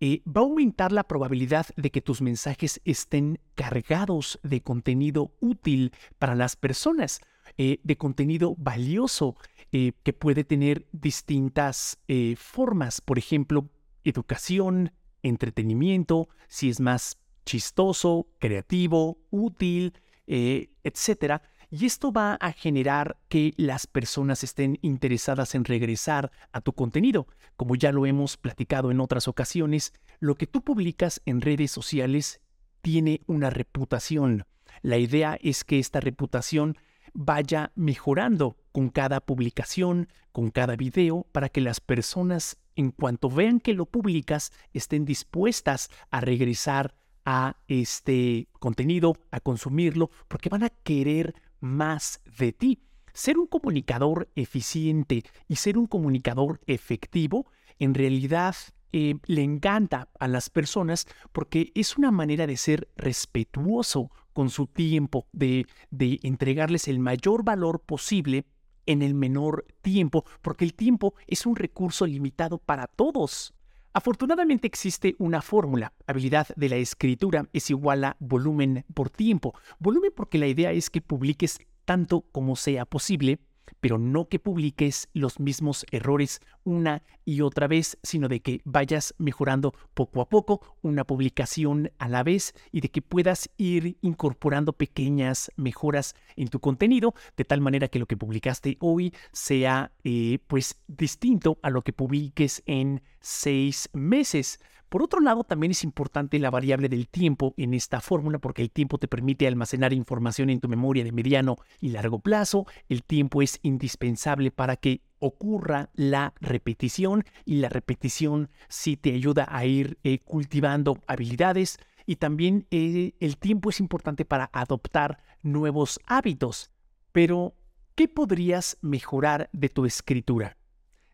eh, 0.00 0.22
va 0.26 0.40
a 0.40 0.44
aumentar 0.44 0.92
la 0.92 1.04
probabilidad 1.04 1.66
de 1.76 1.90
que 1.90 2.00
tus 2.00 2.20
mensajes 2.20 2.80
estén 2.84 3.38
cargados 3.54 4.40
de 4.42 4.60
contenido 4.60 5.32
útil 5.40 5.92
para 6.18 6.34
las 6.34 6.56
personas, 6.56 7.20
eh, 7.58 7.78
de 7.82 7.96
contenido 7.96 8.54
valioso 8.58 9.36
eh, 9.72 9.92
que 10.02 10.12
puede 10.12 10.44
tener 10.44 10.86
distintas 10.92 11.98
formas, 12.36 13.00
por 13.00 13.18
ejemplo, 13.18 13.68
educación, 14.04 14.92
entretenimiento, 15.22 16.28
si 16.48 16.68
es 16.68 16.80
más 16.80 17.18
chistoso, 17.44 18.26
creativo, 18.38 19.18
útil, 19.30 19.94
etcétera 20.26 21.42
y 21.76 21.86
esto 21.86 22.12
va 22.12 22.34
a 22.34 22.52
generar 22.52 23.16
que 23.28 23.52
las 23.56 23.88
personas 23.88 24.44
estén 24.44 24.78
interesadas 24.80 25.56
en 25.56 25.64
regresar 25.64 26.30
a 26.52 26.60
tu 26.60 26.72
contenido. 26.72 27.26
Como 27.56 27.74
ya 27.74 27.90
lo 27.90 28.06
hemos 28.06 28.36
platicado 28.36 28.92
en 28.92 29.00
otras 29.00 29.26
ocasiones, 29.26 29.92
lo 30.20 30.36
que 30.36 30.46
tú 30.46 30.62
publicas 30.62 31.20
en 31.26 31.40
redes 31.40 31.72
sociales 31.72 32.40
tiene 32.80 33.22
una 33.26 33.50
reputación. 33.50 34.46
La 34.82 34.98
idea 34.98 35.36
es 35.42 35.64
que 35.64 35.80
esta 35.80 35.98
reputación 35.98 36.78
vaya 37.12 37.72
mejorando 37.74 38.56
con 38.70 38.88
cada 38.88 39.20
publicación, 39.20 40.08
con 40.30 40.52
cada 40.52 40.76
video, 40.76 41.26
para 41.32 41.48
que 41.48 41.60
las 41.60 41.80
personas, 41.80 42.56
en 42.76 42.92
cuanto 42.92 43.28
vean 43.28 43.58
que 43.58 43.74
lo 43.74 43.86
publicas, 43.86 44.52
estén 44.72 45.04
dispuestas 45.04 45.90
a 46.12 46.20
regresar 46.20 46.94
a 47.24 47.56
este 47.66 48.46
contenido, 48.60 49.16
a 49.32 49.40
consumirlo, 49.40 50.10
porque 50.28 50.50
van 50.50 50.62
a 50.62 50.70
querer 50.70 51.34
más 51.64 52.20
de 52.38 52.52
ti. 52.52 52.80
Ser 53.12 53.38
un 53.38 53.46
comunicador 53.46 54.28
eficiente 54.34 55.24
y 55.48 55.56
ser 55.56 55.78
un 55.78 55.86
comunicador 55.86 56.60
efectivo 56.66 57.46
en 57.78 57.94
realidad 57.94 58.54
eh, 58.92 59.16
le 59.26 59.42
encanta 59.42 60.08
a 60.20 60.28
las 60.28 60.50
personas 60.50 61.06
porque 61.32 61.72
es 61.74 61.96
una 61.96 62.10
manera 62.10 62.46
de 62.46 62.56
ser 62.56 62.88
respetuoso 62.96 64.10
con 64.32 64.50
su 64.50 64.66
tiempo, 64.66 65.26
de, 65.32 65.66
de 65.90 66.20
entregarles 66.22 66.86
el 66.88 66.98
mayor 66.98 67.44
valor 67.44 67.80
posible 67.80 68.46
en 68.86 69.02
el 69.02 69.14
menor 69.14 69.66
tiempo, 69.82 70.24
porque 70.42 70.64
el 70.64 70.74
tiempo 70.74 71.14
es 71.26 71.46
un 71.46 71.56
recurso 71.56 72.06
limitado 72.06 72.58
para 72.58 72.86
todos. 72.86 73.54
Afortunadamente 73.96 74.66
existe 74.66 75.14
una 75.20 75.40
fórmula. 75.40 75.92
Habilidad 76.08 76.48
de 76.56 76.68
la 76.68 76.74
escritura 76.74 77.48
es 77.52 77.70
igual 77.70 78.02
a 78.02 78.16
volumen 78.18 78.84
por 78.92 79.08
tiempo. 79.08 79.54
Volumen 79.78 80.10
porque 80.16 80.36
la 80.36 80.48
idea 80.48 80.72
es 80.72 80.90
que 80.90 81.00
publiques 81.00 81.60
tanto 81.84 82.22
como 82.32 82.56
sea 82.56 82.86
posible 82.86 83.38
pero 83.80 83.98
no 83.98 84.28
que 84.28 84.38
publiques 84.38 85.08
los 85.12 85.40
mismos 85.40 85.84
errores 85.90 86.40
una 86.64 87.02
y 87.24 87.40
otra 87.40 87.66
vez, 87.66 87.98
sino 88.02 88.28
de 88.28 88.40
que 88.40 88.60
vayas 88.64 89.14
mejorando 89.18 89.74
poco 89.94 90.20
a 90.20 90.28
poco 90.28 90.76
una 90.82 91.04
publicación 91.04 91.90
a 91.98 92.08
la 92.08 92.22
vez 92.22 92.54
y 92.72 92.80
de 92.80 92.88
que 92.88 93.02
puedas 93.02 93.50
ir 93.56 93.96
incorporando 94.00 94.72
pequeñas 94.72 95.50
mejoras 95.56 96.14
en 96.36 96.48
tu 96.48 96.60
contenido, 96.60 97.14
de 97.36 97.44
tal 97.44 97.60
manera 97.60 97.88
que 97.88 97.98
lo 97.98 98.06
que 98.06 98.16
publicaste 98.16 98.76
hoy 98.80 99.14
sea 99.32 99.92
eh, 100.04 100.38
pues 100.46 100.80
distinto 100.86 101.58
a 101.62 101.70
lo 101.70 101.82
que 101.82 101.92
publiques 101.92 102.62
en 102.66 103.02
seis 103.20 103.88
meses. 103.92 104.58
Por 104.94 105.02
otro 105.02 105.18
lado, 105.18 105.42
también 105.42 105.72
es 105.72 105.82
importante 105.82 106.38
la 106.38 106.52
variable 106.52 106.88
del 106.88 107.08
tiempo 107.08 107.52
en 107.56 107.74
esta 107.74 108.00
fórmula 108.00 108.38
porque 108.38 108.62
el 108.62 108.70
tiempo 108.70 108.96
te 108.96 109.08
permite 109.08 109.48
almacenar 109.48 109.92
información 109.92 110.50
en 110.50 110.60
tu 110.60 110.68
memoria 110.68 111.02
de 111.02 111.10
mediano 111.10 111.56
y 111.80 111.88
largo 111.88 112.20
plazo. 112.20 112.64
El 112.88 113.02
tiempo 113.02 113.42
es 113.42 113.58
indispensable 113.62 114.52
para 114.52 114.76
que 114.76 115.00
ocurra 115.18 115.90
la 115.94 116.32
repetición 116.40 117.24
y 117.44 117.56
la 117.56 117.70
repetición 117.70 118.50
sí 118.68 118.96
te 118.96 119.12
ayuda 119.12 119.48
a 119.50 119.66
ir 119.66 119.98
eh, 120.04 120.20
cultivando 120.20 121.02
habilidades 121.08 121.78
y 122.06 122.14
también 122.14 122.68
eh, 122.70 123.14
el 123.18 123.36
tiempo 123.36 123.70
es 123.70 123.80
importante 123.80 124.24
para 124.24 124.48
adoptar 124.52 125.18
nuevos 125.42 125.98
hábitos. 126.06 126.70
Pero, 127.10 127.56
¿qué 127.96 128.06
podrías 128.06 128.78
mejorar 128.80 129.50
de 129.52 129.70
tu 129.70 129.86
escritura? 129.86 130.56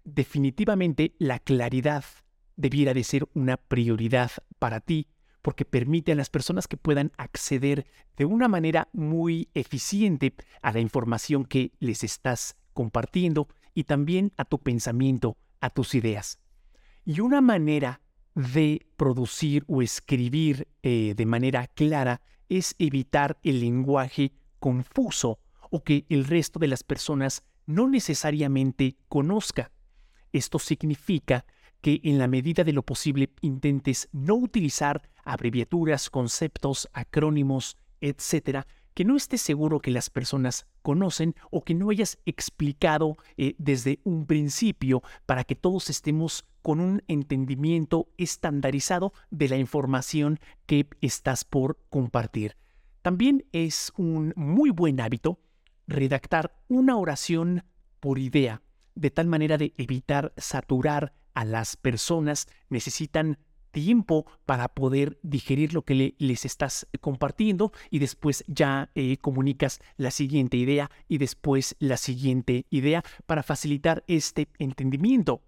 Definitivamente 0.05 1.15
la 1.19 1.39
claridad 1.39 2.05
debiera 2.61 2.95
de 2.95 3.05
ser 3.05 3.29
una 3.35 3.57
prioridad 3.57 4.31
para 4.59 4.81
ti 4.81 5.09
porque 5.43 5.65
permite 5.65 6.13
a 6.13 6.15
las 6.15 6.29
personas 6.29 6.69
que 6.69 6.77
puedan 6.77 7.13
acceder 7.17 7.87
de 8.17 8.25
una 8.27 8.49
manera 8.49 8.89
muy 8.93 9.49
eficiente 9.55 10.35
a 10.61 10.73
la 10.73 10.81
información 10.81 11.45
que 11.45 11.73
les 11.81 12.05
estás 12.05 12.57
compartiendo 12.75 13.49
y 13.75 13.85
también 13.85 14.33
a 14.37 14.45
tu 14.45 14.59
pensamiento, 14.59 15.39
a 15.61 15.71
tus 15.71 15.95
ideas. 15.95 16.39
Y 17.05 17.21
una 17.21 17.41
manera 17.41 18.03
de 18.35 18.87
producir 18.97 19.65
o 19.67 19.83
escribir 19.83 20.69
eh, 20.83 21.15
de 21.17 21.27
manera 21.27 21.67
clara 21.69 22.21
es 22.49 22.75
evitar 22.79 23.39
el 23.43 23.61
lenguaje 23.61 24.33
confuso 24.59 25.39
o 25.71 25.83
que 25.83 26.05
el 26.09 26.25
resto 26.27 26.59
de 26.59 26.69
las 26.69 26.83
personas 26.83 27.45
no 27.67 27.89
necesariamente 27.89 28.97
conozca. 29.09 29.71
Esto 30.33 30.59
significa 30.59 31.47
que 31.81 32.01
en 32.05 32.19
la 32.19 32.29
medida 32.29 32.65
de 32.65 32.73
lo 32.73 32.83
posible 32.83 33.31
intentes 33.41 34.09
no 34.13 34.35
utilizar 34.35 35.03
abreviaturas, 35.25 36.11
conceptos, 36.11 36.89
acrónimos, 36.93 37.77
etcétera, 38.01 38.67
que 38.95 39.05
no 39.05 39.17
estés 39.17 39.41
seguro 39.41 39.81
que 39.81 39.91
las 39.91 40.11
personas 40.11 40.67
conocen 40.83 41.35
o 41.51 41.65
que 41.65 41.75
no 41.75 41.91
hayas 41.91 42.19
explicado 42.27 43.17
eh, 43.37 43.55
desde 43.59 44.01
un 44.05 44.27
principio 44.27 45.03
para 45.27 45.45
que 45.45 45.55
todos 45.55 45.91
estemos 45.91 46.45
con 46.63 46.81
un 46.81 47.03
entendimiento 47.09 48.09
estandarizado 48.19 49.13
de 49.31 49.49
la 49.49 49.57
información 49.57 50.41
que 50.67 50.87
estás 51.01 51.45
por 51.45 51.79
compartir. 51.89 52.57
También 53.03 53.47
es 53.53 53.93
un 53.97 54.35
muy 54.37 54.71
buen 54.71 55.01
hábito 55.01 55.39
redactar 55.87 56.55
una 56.69 56.97
oración 56.97 57.65
por 58.01 58.19
idea, 58.19 58.63
de 58.95 59.11
tal 59.11 59.27
manera 59.27 59.57
de 59.57 59.73
evitar 59.79 60.33
saturar 60.37 61.15
a 61.41 61.45
las 61.47 61.77
personas. 61.77 62.49
Necesitan 62.69 63.39
tiempo 63.71 64.27
para 64.45 64.69
poder 64.69 65.19
digerir 65.23 65.73
lo 65.73 65.83
que 65.83 66.15
les 66.19 66.45
estás 66.45 66.87
compartiendo 67.01 67.73
y 67.89 67.99
después 67.99 68.45
ya 68.47 68.91
eh, 68.95 69.17
comunicas 69.17 69.81
la 69.97 70.11
siguiente 70.11 70.59
idea 70.59 70.91
y 71.09 71.17
después 71.17 71.77
la 71.79 71.97
siguiente 71.97 72.67
idea 72.69 73.03
para 73.25 73.43
facilitar 73.43 74.05
este 74.07 74.49
entendimiento. 74.59 75.43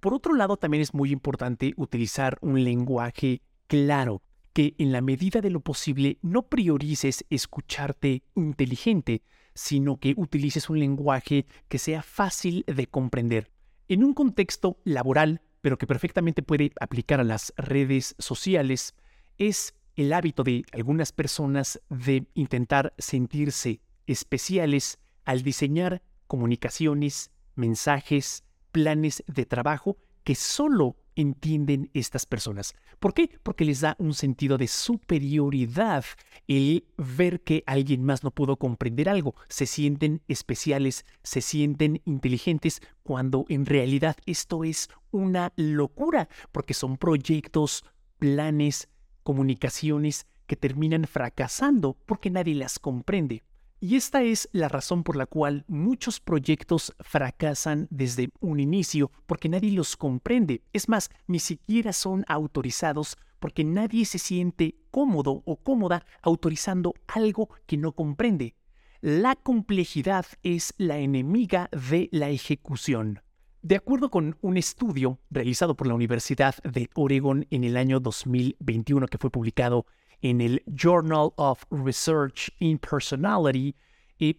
Por 0.00 0.14
otro 0.14 0.32
lado, 0.34 0.56
también 0.56 0.80
es 0.82 0.94
muy 0.94 1.10
importante 1.10 1.74
utilizar 1.76 2.38
un 2.40 2.64
lenguaje 2.64 3.42
claro, 3.66 4.22
que 4.54 4.74
en 4.78 4.92
la 4.92 5.02
medida 5.02 5.42
de 5.42 5.50
lo 5.50 5.60
posible 5.60 6.18
no 6.22 6.42
priorices 6.48 7.24
escucharte 7.28 8.22
inteligente, 8.34 9.22
sino 9.54 9.98
que 9.98 10.14
utilices 10.16 10.70
un 10.70 10.78
lenguaje 10.78 11.44
que 11.68 11.78
sea 11.78 12.02
fácil 12.02 12.64
de 12.66 12.86
comprender. 12.86 13.50
En 13.88 14.04
un 14.04 14.12
contexto 14.12 14.78
laboral, 14.84 15.40
pero 15.62 15.78
que 15.78 15.86
perfectamente 15.86 16.42
puede 16.42 16.72
aplicar 16.78 17.20
a 17.20 17.24
las 17.24 17.54
redes 17.56 18.14
sociales, 18.18 18.94
es 19.38 19.74
el 19.96 20.12
hábito 20.12 20.44
de 20.44 20.64
algunas 20.72 21.10
personas 21.10 21.80
de 21.88 22.26
intentar 22.34 22.92
sentirse 22.98 23.80
especiales 24.06 24.98
al 25.24 25.42
diseñar 25.42 26.02
comunicaciones, 26.26 27.30
mensajes, 27.54 28.44
planes 28.72 29.24
de 29.26 29.46
trabajo 29.46 29.96
que 30.22 30.34
solo 30.34 30.96
entienden 31.20 31.90
estas 31.94 32.26
personas. 32.26 32.74
¿Por 33.00 33.12
qué? 33.12 33.30
Porque 33.42 33.64
les 33.64 33.80
da 33.80 33.96
un 33.98 34.14
sentido 34.14 34.56
de 34.56 34.68
superioridad 34.68 36.04
el 36.46 36.86
ver 36.96 37.40
que 37.42 37.64
alguien 37.66 38.04
más 38.04 38.22
no 38.24 38.30
pudo 38.30 38.56
comprender 38.56 39.08
algo. 39.08 39.34
Se 39.48 39.66
sienten 39.66 40.22
especiales, 40.28 41.04
se 41.22 41.40
sienten 41.40 42.00
inteligentes, 42.04 42.80
cuando 43.02 43.44
en 43.48 43.66
realidad 43.66 44.16
esto 44.26 44.64
es 44.64 44.88
una 45.10 45.52
locura, 45.56 46.28
porque 46.52 46.74
son 46.74 46.96
proyectos, 46.96 47.84
planes, 48.18 48.88
comunicaciones 49.22 50.26
que 50.46 50.56
terminan 50.56 51.04
fracasando 51.04 51.96
porque 52.06 52.30
nadie 52.30 52.54
las 52.54 52.78
comprende. 52.78 53.42
Y 53.80 53.94
esta 53.94 54.22
es 54.22 54.48
la 54.50 54.68
razón 54.68 55.04
por 55.04 55.14
la 55.14 55.26
cual 55.26 55.64
muchos 55.68 56.18
proyectos 56.18 56.92
fracasan 56.98 57.86
desde 57.90 58.30
un 58.40 58.58
inicio, 58.58 59.12
porque 59.26 59.48
nadie 59.48 59.70
los 59.70 59.96
comprende. 59.96 60.62
Es 60.72 60.88
más, 60.88 61.10
ni 61.28 61.38
siquiera 61.38 61.92
son 61.92 62.24
autorizados 62.26 63.16
porque 63.38 63.62
nadie 63.62 64.04
se 64.04 64.18
siente 64.18 64.74
cómodo 64.90 65.42
o 65.44 65.56
cómoda 65.56 66.04
autorizando 66.22 66.92
algo 67.06 67.50
que 67.66 67.76
no 67.76 67.92
comprende. 67.92 68.56
La 69.00 69.36
complejidad 69.36 70.26
es 70.42 70.74
la 70.76 70.98
enemiga 70.98 71.70
de 71.70 72.08
la 72.10 72.30
ejecución. 72.30 73.20
De 73.62 73.76
acuerdo 73.76 74.10
con 74.10 74.36
un 74.40 74.56
estudio 74.56 75.20
realizado 75.30 75.76
por 75.76 75.86
la 75.86 75.94
Universidad 75.94 76.56
de 76.64 76.90
Oregon 76.94 77.46
en 77.50 77.62
el 77.62 77.76
año 77.76 78.00
2021 78.00 79.06
que 79.06 79.18
fue 79.18 79.30
publicado 79.30 79.86
en 80.22 80.40
el 80.40 80.62
Journal 80.66 81.32
of 81.36 81.64
Research 81.70 82.50
in 82.58 82.78
Personality, 82.78 83.74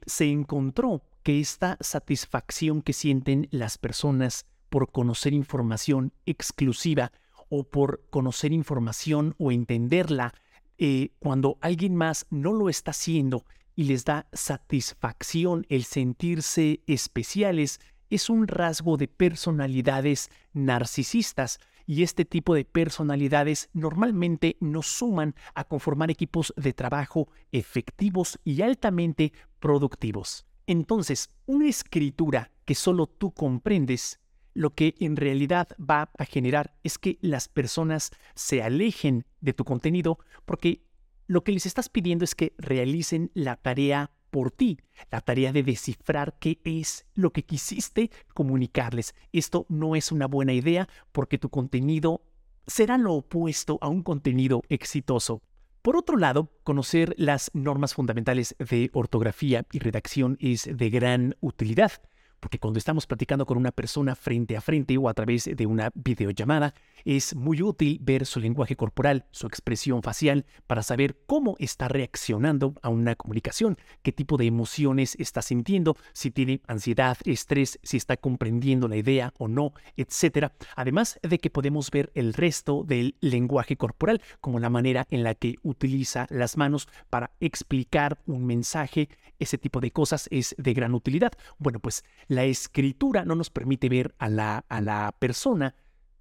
se 0.06 0.30
encontró 0.30 1.02
que 1.24 1.40
esta 1.40 1.78
satisfacción 1.80 2.82
que 2.82 2.94
sienten 2.94 3.48
las 3.52 3.78
personas 3.78 4.46
por 4.70 4.92
conocer 4.92 5.34
información 5.34 6.14
exclusiva 6.26 7.12
o 7.50 7.64
por 7.64 8.04
conocer 8.10 8.54
información 8.54 9.36
o 9.38 9.52
entenderla, 9.52 10.34
eh, 10.78 11.12
cuando 11.20 11.58
alguien 11.62 11.96
más 11.96 12.26
no 12.30 12.54
lo 12.54 12.70
está 12.70 12.92
haciendo 12.92 13.46
y 13.76 13.86
les 13.86 14.06
da 14.06 14.28
satisfacción 14.34 15.66
el 15.70 15.84
sentirse 15.84 16.82
especiales, 16.86 17.80
es 18.10 18.30
un 18.30 18.48
rasgo 18.48 18.98
de 18.98 19.08
personalidades 19.08 20.30
narcisistas 20.54 21.60
y 21.89 22.03
este 22.03 22.24
tipo 22.24 22.53
de 22.53 22.65
personalidades 22.65 23.67
normalmente 23.74 24.58
nos 24.60 24.86
suman 24.86 25.34
a 25.55 25.63
conformar 25.63 26.12
equipos 26.12 26.53
de 26.55 26.72
trabajo 26.72 27.29
efectivos 27.51 28.38
y 28.43 28.62
altamente 28.62 29.34
productivos. 29.60 30.46
Entonces, 30.67 31.31
una 31.48 31.67
escritura 31.67 32.51
que 32.65 32.75
solo 32.75 33.08
tú 33.08 33.31
comprendes, 33.31 34.19
lo 34.53 34.75
que 34.75 34.93
en 35.00 35.15
realidad 35.15 35.69
va 35.79 36.12
a 36.15 36.25
generar 36.25 36.75
es 36.84 36.99
que 36.99 37.17
las 37.21 37.47
personas 37.47 38.12
se 38.36 38.62
alejen 38.62 39.25
de 39.41 39.54
tu 39.54 39.65
contenido 39.65 40.19
porque 40.45 40.84
lo 41.25 41.43
que 41.43 41.54
les 41.54 41.65
estás 41.65 41.89
pidiendo 41.89 42.23
es 42.23 42.36
que 42.36 42.54
realicen 42.60 43.32
la 43.34 43.56
tarea 43.56 44.12
por 44.30 44.52
ti, 44.52 44.80
la 45.12 45.22
tarea 45.22 45.52
de 45.52 45.63
descifrar 45.63 46.38
qué 46.39 46.60
es 46.63 47.06
lo 47.13 47.32
que 47.32 47.44
quisiste 47.44 48.12
comunicarles. 48.34 49.15
Esto 49.32 49.65
no 49.70 49.96
es 49.96 50.12
una 50.12 50.28
buena 50.28 50.54
idea 50.54 50.88
porque 51.12 51.38
tu 51.38 51.50
contenido 51.50 52.22
será 52.68 52.98
lo 52.98 53.13
opuesto 53.13 53.78
a 53.82 53.89
un 53.89 54.04
contenido 54.04 54.62
exitoso. 54.70 55.42
Por 55.82 55.96
otro 55.96 56.18
lado, 56.18 56.52
conocer 56.63 57.15
las 57.18 57.52
normas 57.54 57.94
fundamentales 57.94 58.56
de 58.60 58.89
ortografía 58.94 59.65
y 59.72 59.80
redacción 59.80 60.38
es 60.39 60.70
de 60.72 60.89
gran 60.89 61.36
utilidad 61.39 61.94
porque 62.39 62.60
cuando 62.60 62.78
estamos 62.78 63.06
platicando 63.06 63.45
con 63.45 63.58
una 63.58 63.71
persona 63.71 64.15
frente 64.15 64.58
a 64.58 64.62
frente 64.62 64.97
o 64.97 65.10
a 65.10 65.13
través 65.13 65.49
de 65.54 65.65
una 65.65 65.91
videollamada, 65.93 66.73
es 67.06 67.36
muy 67.36 67.62
útil 67.62 67.99
ver 68.02 68.25
su 68.25 68.39
lenguaje 68.39 68.75
corporal, 68.75 69.25
su 69.32 69.47
expresión 69.47 70.04
facial, 70.04 70.45
para 70.67 70.84
saber 70.84 71.17
cómo 71.25 71.56
está 71.60 71.88
reaccionando 71.88 72.75
a 72.82 72.89
una 72.89 73.15
comunicación, 73.15 73.78
qué 74.02 74.12
tipo 74.12 74.38
de 74.38 74.45
emociones 74.45 75.15
está 75.19 75.41
sintiendo, 75.41 75.95
si 76.13 76.32
tiene 76.32 76.62
ansiedad, 76.67 77.17
estrés, 77.25 77.80
si 77.84 77.97
está 77.97 78.17
comprendiendo 78.17 78.88
la 78.88 78.97
idea 78.97 79.34
o 79.38 79.47
no, 79.47 79.73
etc. 79.97 80.52
Además 80.75 81.19
de 81.21 81.39
que 81.39 81.49
podemos 81.49 81.91
ver 81.91 82.12
el 82.15 82.34
resto 82.34 82.84
del 82.86 83.15
lenguaje 83.21 83.78
corporal, 83.78 84.21
como 84.41 84.60
la 84.60 84.69
manera 84.69 85.08
en 85.10 85.23
la 85.23 85.36
que 85.36 85.56
utiliza 85.63 86.28
las 86.30 86.58
manos 86.58 86.88
para 87.10 87.32
explicar 87.39 88.19
un 88.25 88.45
mensaje, 88.45 89.10
ese 89.39 89.58
tipo 89.58 89.80
de 89.80 89.91
cosas 89.91 90.28
es 90.32 90.54
de 90.58 90.73
gran 90.73 90.93
utilidad. 90.93 91.32
Bueno, 91.58 91.80
pues 91.80 92.04
la 92.30 92.46
escritura 92.46 93.26
no 93.26 93.36
nos 93.36 93.50
permite 93.50 93.89
ver 93.89 94.15
a 94.20 94.30
la, 94.30 94.63
a 94.70 94.82
la 94.82 95.13
persona. 95.18 95.76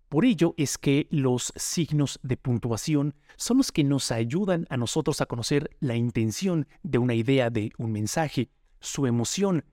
Por 0.08 0.24
ello 0.24 0.54
es 0.56 0.78
que 0.78 1.06
los 1.10 1.52
signos 1.54 2.18
de 2.22 2.38
puntuación 2.38 3.14
son 3.36 3.58
los 3.58 3.70
que 3.70 3.84
nos 3.84 4.10
ayudan 4.10 4.66
a 4.70 4.78
nosotros 4.78 5.20
a 5.20 5.26
conocer 5.26 5.70
la 5.80 5.96
intención 5.96 6.66
de 6.82 6.96
una 6.96 7.14
idea, 7.14 7.50
de 7.50 7.72
un 7.76 7.92
mensaje, 7.92 8.50
su 8.80 9.06
emoción, 9.06 9.66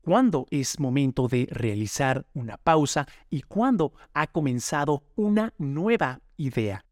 cuándo 0.00 0.46
es 0.50 0.80
momento 0.80 1.28
de 1.28 1.46
realizar 1.52 2.26
una 2.34 2.56
pausa 2.56 3.06
y 3.30 3.42
cuándo 3.42 3.92
ha 4.12 4.26
comenzado 4.26 5.04
una 5.14 5.54
nueva 5.56 6.20
idea. 6.36 6.84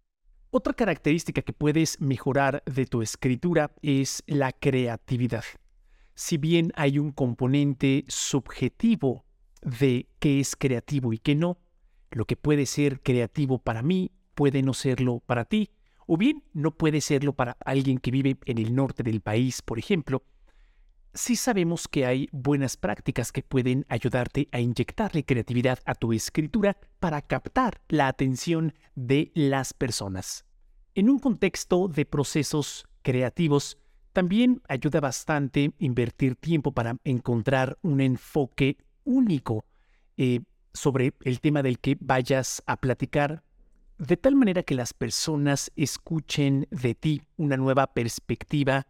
Otra 0.51 0.73
característica 0.73 1.43
que 1.43 1.53
puedes 1.53 2.01
mejorar 2.01 2.63
de 2.65 2.87
tu 2.87 3.03
escritura 3.03 3.73
es 3.83 4.23
la 4.29 4.53
creatividad 4.53 5.43
si 6.15 6.37
bien 6.37 6.73
hay 6.77 6.99
un 6.99 7.13
componente 7.13 8.05
subjetivo 8.09 9.25
de 9.63 10.09
qué 10.19 10.41
es 10.41 10.57
creativo 10.57 11.13
y 11.13 11.19
qué 11.19 11.35
no, 11.35 11.59
lo 12.11 12.25
que 12.27 12.37
puede 12.37 12.67
ser 12.67 13.01
creativo 13.01 13.59
para 13.59 13.83
mí 13.83 14.13
puede 14.35 14.63
no 14.63 14.75
serlo 14.75 15.21
para 15.27 15.45
ti, 15.45 15.71
o 16.07 16.17
bien 16.17 16.45
no 16.53 16.77
puede 16.77 17.01
serlo 17.01 17.33
para 17.35 17.57
alguien 17.65 17.99
que 17.99 18.11
vive 18.11 18.37
en 18.45 18.59
el 18.59 18.75
norte 18.75 19.03
del 19.03 19.21
país, 19.21 19.63
por 19.63 19.79
ejemplo, 19.79 20.23
sí 21.15 21.37
sabemos 21.37 21.89
que 21.89 22.05
hay 22.05 22.29
buenas 22.33 22.77
prácticas 22.77 23.33
que 23.33 23.43
pueden 23.43 23.87
ayudarte 23.89 24.49
a 24.53 24.61
inyectarle 24.61 25.25
creatividad 25.25 25.79
a 25.87 25.95
tu 25.95 26.13
escritura 26.13 26.77
para 26.99 27.23
captar 27.23 27.81
la 27.89 28.09
atención 28.09 28.75
de 28.95 29.31
las 29.35 29.73
personas. 29.73 30.45
En 30.95 31.09
un 31.09 31.19
contexto 31.19 31.89
de 31.89 32.05
procesos 32.05 32.87
creativos, 33.03 33.79
también 34.15 34.63
ayuda 34.69 35.01
bastante 35.01 35.73
invertir 35.79 36.37
tiempo 36.37 36.71
para 36.71 36.97
encontrar 37.03 37.77
un 37.83 38.01
enfoque 38.01 38.79
único 39.03 39.67
eh, 40.17 40.41
sobre 40.73 41.15
el 41.25 41.41
tema 41.41 41.65
del 41.65 41.81
que 41.81 41.97
vayas 42.01 42.63
a 42.67 42.77
platicar, 42.77 43.43
de 43.99 44.17
tal 44.17 44.37
manera 44.37 44.63
que 44.63 44.77
las 44.77 44.95
personas 44.95 45.73
escuchen 45.75 46.69
de 46.71 46.95
ti 46.95 47.23
una 47.37 47.57
nueva 47.57 47.89
perspectiva, 47.93 48.87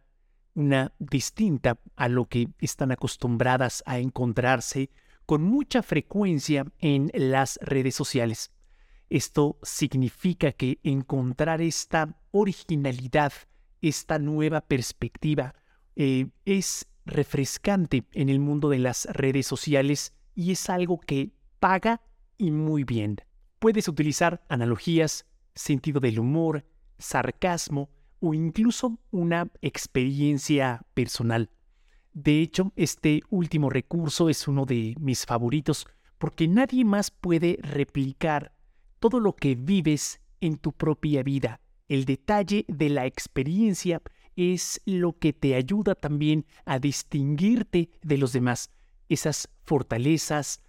una 0.54 0.92
distinta 0.98 1.80
a 1.96 2.08
lo 2.08 2.26
que 2.26 2.48
están 2.60 2.92
acostumbradas 2.92 3.82
a 3.86 3.98
encontrarse 3.98 4.90
con 5.24 5.42
mucha 5.42 5.82
frecuencia 5.82 6.66
en 6.80 7.10
las 7.14 7.58
redes 7.62 7.94
sociales. 7.94 8.52
Esto 9.08 9.58
significa 9.62 10.52
que 10.52 10.80
encontrar 10.82 11.62
esta 11.62 12.14
originalidad 12.30 13.32
esta 13.88 14.18
nueva 14.18 14.62
perspectiva 14.62 15.54
eh, 15.94 16.28
es 16.46 16.86
refrescante 17.04 18.04
en 18.12 18.30
el 18.30 18.40
mundo 18.40 18.70
de 18.70 18.78
las 18.78 19.04
redes 19.06 19.46
sociales 19.46 20.14
y 20.34 20.52
es 20.52 20.70
algo 20.70 20.98
que 21.00 21.32
paga 21.60 22.00
y 22.38 22.50
muy 22.50 22.84
bien. 22.84 23.16
Puedes 23.58 23.86
utilizar 23.86 24.42
analogías, 24.48 25.26
sentido 25.54 26.00
del 26.00 26.18
humor, 26.18 26.64
sarcasmo 26.98 27.90
o 28.20 28.32
incluso 28.32 28.98
una 29.10 29.50
experiencia 29.60 30.82
personal. 30.94 31.50
De 32.14 32.40
hecho, 32.40 32.72
este 32.76 33.22
último 33.28 33.68
recurso 33.68 34.30
es 34.30 34.48
uno 34.48 34.64
de 34.64 34.94
mis 34.98 35.26
favoritos 35.26 35.86
porque 36.16 36.48
nadie 36.48 36.86
más 36.86 37.10
puede 37.10 37.58
replicar 37.60 38.54
todo 38.98 39.20
lo 39.20 39.36
que 39.36 39.56
vives 39.56 40.22
en 40.40 40.56
tu 40.56 40.72
propia 40.72 41.22
vida. 41.22 41.60
El 41.94 42.06
detalle 42.06 42.64
de 42.66 42.88
la 42.88 43.06
experiencia 43.06 44.02
es 44.34 44.80
lo 44.84 45.16
que 45.16 45.32
te 45.32 45.54
ayuda 45.54 45.94
también 45.94 46.44
a 46.64 46.80
distinguirte 46.80 47.88
de 48.02 48.18
los 48.18 48.32
demás. 48.32 48.72
Esas 49.08 49.48
fortalezas, 49.62 50.60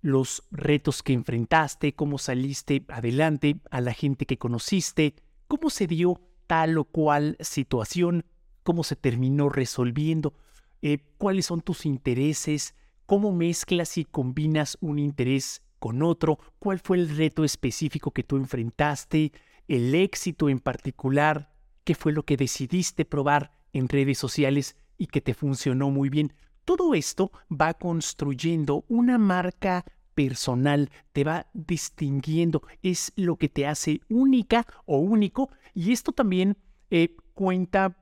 los 0.00 0.42
retos 0.50 1.02
que 1.02 1.12
enfrentaste, 1.12 1.94
cómo 1.94 2.16
saliste 2.16 2.86
adelante, 2.88 3.60
a 3.70 3.82
la 3.82 3.92
gente 3.92 4.24
que 4.24 4.38
conociste, 4.38 5.16
cómo 5.48 5.68
se 5.68 5.86
dio 5.86 6.18
tal 6.46 6.78
o 6.78 6.84
cual 6.84 7.36
situación, 7.40 8.24
cómo 8.62 8.82
se 8.82 8.96
terminó 8.96 9.50
resolviendo, 9.50 10.32
eh, 10.80 11.04
cuáles 11.18 11.44
son 11.44 11.60
tus 11.60 11.84
intereses, 11.84 12.74
cómo 13.04 13.32
mezclas 13.32 13.98
y 13.98 14.06
combinas 14.06 14.78
un 14.80 14.98
interés 14.98 15.60
con 15.78 16.02
otro, 16.02 16.38
cuál 16.58 16.78
fue 16.78 16.96
el 16.96 17.14
reto 17.14 17.44
específico 17.44 18.12
que 18.12 18.22
tú 18.22 18.38
enfrentaste, 18.38 19.32
el 19.70 19.94
éxito 19.94 20.48
en 20.48 20.58
particular, 20.58 21.54
qué 21.84 21.94
fue 21.94 22.12
lo 22.12 22.24
que 22.24 22.36
decidiste 22.36 23.04
probar 23.04 23.52
en 23.72 23.88
redes 23.88 24.18
sociales 24.18 24.76
y 24.98 25.06
que 25.06 25.20
te 25.20 25.32
funcionó 25.32 25.90
muy 25.90 26.08
bien. 26.08 26.32
Todo 26.64 26.92
esto 26.92 27.30
va 27.48 27.74
construyendo 27.74 28.84
una 28.88 29.16
marca 29.16 29.84
personal, 30.16 30.90
te 31.12 31.22
va 31.22 31.46
distinguiendo, 31.52 32.62
es 32.82 33.12
lo 33.14 33.36
que 33.36 33.48
te 33.48 33.68
hace 33.68 34.00
única 34.08 34.66
o 34.86 34.98
único 34.98 35.50
y 35.72 35.92
esto 35.92 36.10
también 36.10 36.58
eh, 36.90 37.16
cuenta 37.34 37.96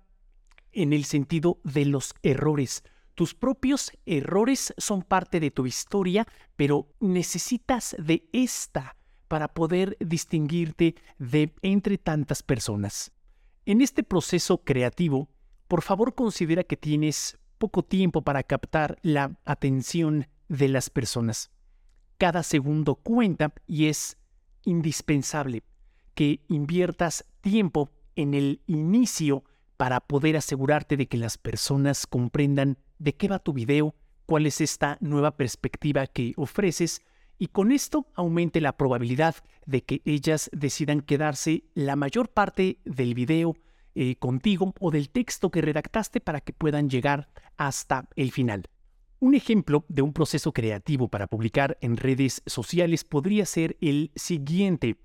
en 0.73 0.95
el 0.95 1.05
sentido 1.05 1.61
de 1.65 1.85
los 1.85 2.15
errores. 2.23 2.83
Tus 3.15 3.35
propios 3.35 3.93
errores 4.07 4.73
son 4.79 5.03
parte 5.03 5.39
de 5.39 5.51
tu 5.51 5.67
historia, 5.67 6.27
pero 6.57 6.95
necesitas 6.99 7.95
de 7.99 8.27
esta 8.33 8.97
para 9.29 9.49
poder 9.49 9.97
distinguirte 10.01 10.97
de 11.19 11.55
entre 11.63 11.99
tantas 11.99 12.43
personas. 12.43 13.13
En 13.67 13.83
este 13.83 14.03
proceso 14.03 14.65
creativo, 14.65 15.29
por 15.69 15.83
favor 15.83 16.15
considera 16.15 16.65
que 16.65 16.77
tienes 16.77 17.39
poco 17.59 17.83
tiempo 17.83 18.23
para 18.23 18.43
captar 18.43 18.99
la 19.03 19.39
atención 19.45 20.27
de 20.49 20.69
las 20.69 20.89
personas. 20.91 21.51
Cada 22.17 22.43
segundo 22.43 22.95
cuenta 22.97 23.53
y 23.67 23.87
es 23.87 24.17
indispensable 24.65 25.63
que 26.15 26.41
inviertas 26.49 27.25
tiempo 27.41 27.91
en 28.17 28.35
el 28.35 28.63
inicio 28.67 29.45
para 29.77 30.01
poder 30.01 30.37
asegurarte 30.37 30.97
de 30.97 31.07
que 31.07 31.19
las 31.19 31.39
personas 31.39 32.07
comprendan 32.07 32.79
de 32.99 33.15
qué 33.15 33.29
va 33.29 33.39
tu 33.39 33.53
video, 33.53 33.95
cuál 34.27 34.47
es 34.47 34.61
esta 34.61 34.99
nueva 35.01 35.37
perspectiva 35.37 36.07
que 36.07 36.33
ofreces 36.37 37.03
y 37.39 37.49
con 37.49 37.73
esto 37.73 38.07
aumente 38.15 38.61
la 38.61 38.77
probabilidad 38.77 39.37
de 39.67 39.83
que 39.83 40.03
ellas 40.05 40.51
decidan 40.53 41.01
quedarse 41.01 41.65
la 41.75 41.97
mayor 41.97 42.29
parte 42.31 42.81
del 42.85 43.15
video 43.15 43.57
eh, 43.95 44.17
contigo 44.17 44.75
o 44.81 44.91
del 44.91 45.11
texto 45.11 45.51
que 45.51 45.63
redactaste 45.63 46.21
para 46.21 46.41
que 46.41 46.53
puedan 46.53 46.91
llegar 46.91 47.29
hasta 47.57 48.09
el 48.17 48.33
final. 48.33 48.65
Un 49.21 49.35
ejemplo 49.35 49.85
de 49.89 50.03
un 50.03 50.13
proceso 50.13 50.53
creativo 50.53 51.09
para 51.09 51.27
publicar 51.27 51.77
en 51.81 51.97
redes 51.97 52.43
sociales 52.47 53.05
podría 53.05 53.47
ser 53.47 53.77
el 53.81 54.13
siguiente. 54.15 54.97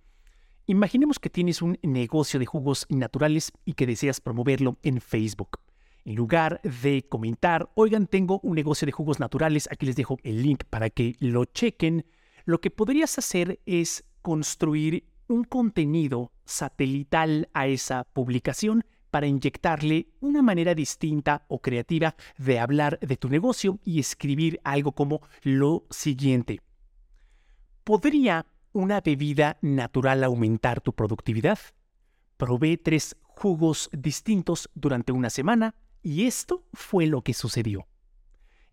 Imaginemos 0.68 1.20
que 1.20 1.30
tienes 1.30 1.62
un 1.62 1.80
negocio 1.82 2.40
de 2.40 2.46
jugos 2.46 2.86
naturales 2.90 3.52
y 3.66 3.74
que 3.74 3.88
deseas 3.88 4.22
promoverlo 4.22 4.78
en 4.84 5.02
Facebook. 5.02 5.60
En 6.06 6.16
lugar 6.16 6.62
de 6.64 7.06
comentar, 7.08 7.72
oigan, 7.76 8.08
tengo 8.08 8.40
un 8.44 8.56
negocio 8.56 8.86
de 8.86 8.92
jugos 8.92 9.20
naturales, 9.20 9.68
aquí 9.72 9.86
les 9.86 9.96
dejo 9.96 10.18
el 10.24 10.44
link 10.44 10.66
para 10.70 10.90
que 10.90 11.16
lo 11.20 11.46
chequen, 11.46 12.06
lo 12.46 12.60
que 12.60 12.72
podrías 12.72 13.18
hacer 13.18 13.60
es 13.66 14.04
construir 14.22 15.06
un 15.28 15.44
contenido 15.44 16.32
satelital 16.46 17.50
a 17.54 17.68
esa 17.68 18.04
publicación 18.04 18.86
para 19.10 19.28
inyectarle 19.28 20.08
una 20.22 20.42
manera 20.42 20.74
distinta 20.74 21.46
o 21.48 21.62
creativa 21.62 22.16
de 22.38 22.60
hablar 22.60 23.00
de 23.00 23.16
tu 23.16 23.30
negocio 23.30 23.80
y 23.84 24.00
escribir 24.00 24.60
algo 24.64 24.94
como 24.94 25.22
lo 25.44 25.86
siguiente. 25.90 26.62
¿Podría 27.84 28.48
una 28.72 29.02
bebida 29.02 29.58
natural 29.62 30.24
aumentar 30.24 30.82
tu 30.82 30.94
productividad? 30.94 31.60
Probé 32.38 32.78
tres 32.78 33.16
jugos 33.22 33.90
distintos 33.94 34.70
durante 34.74 35.12
una 35.12 35.30
semana 35.30 35.76
y 36.02 36.26
esto 36.26 36.66
fue 36.74 37.06
lo 37.06 37.22
que 37.22 37.34
sucedió. 37.34 37.88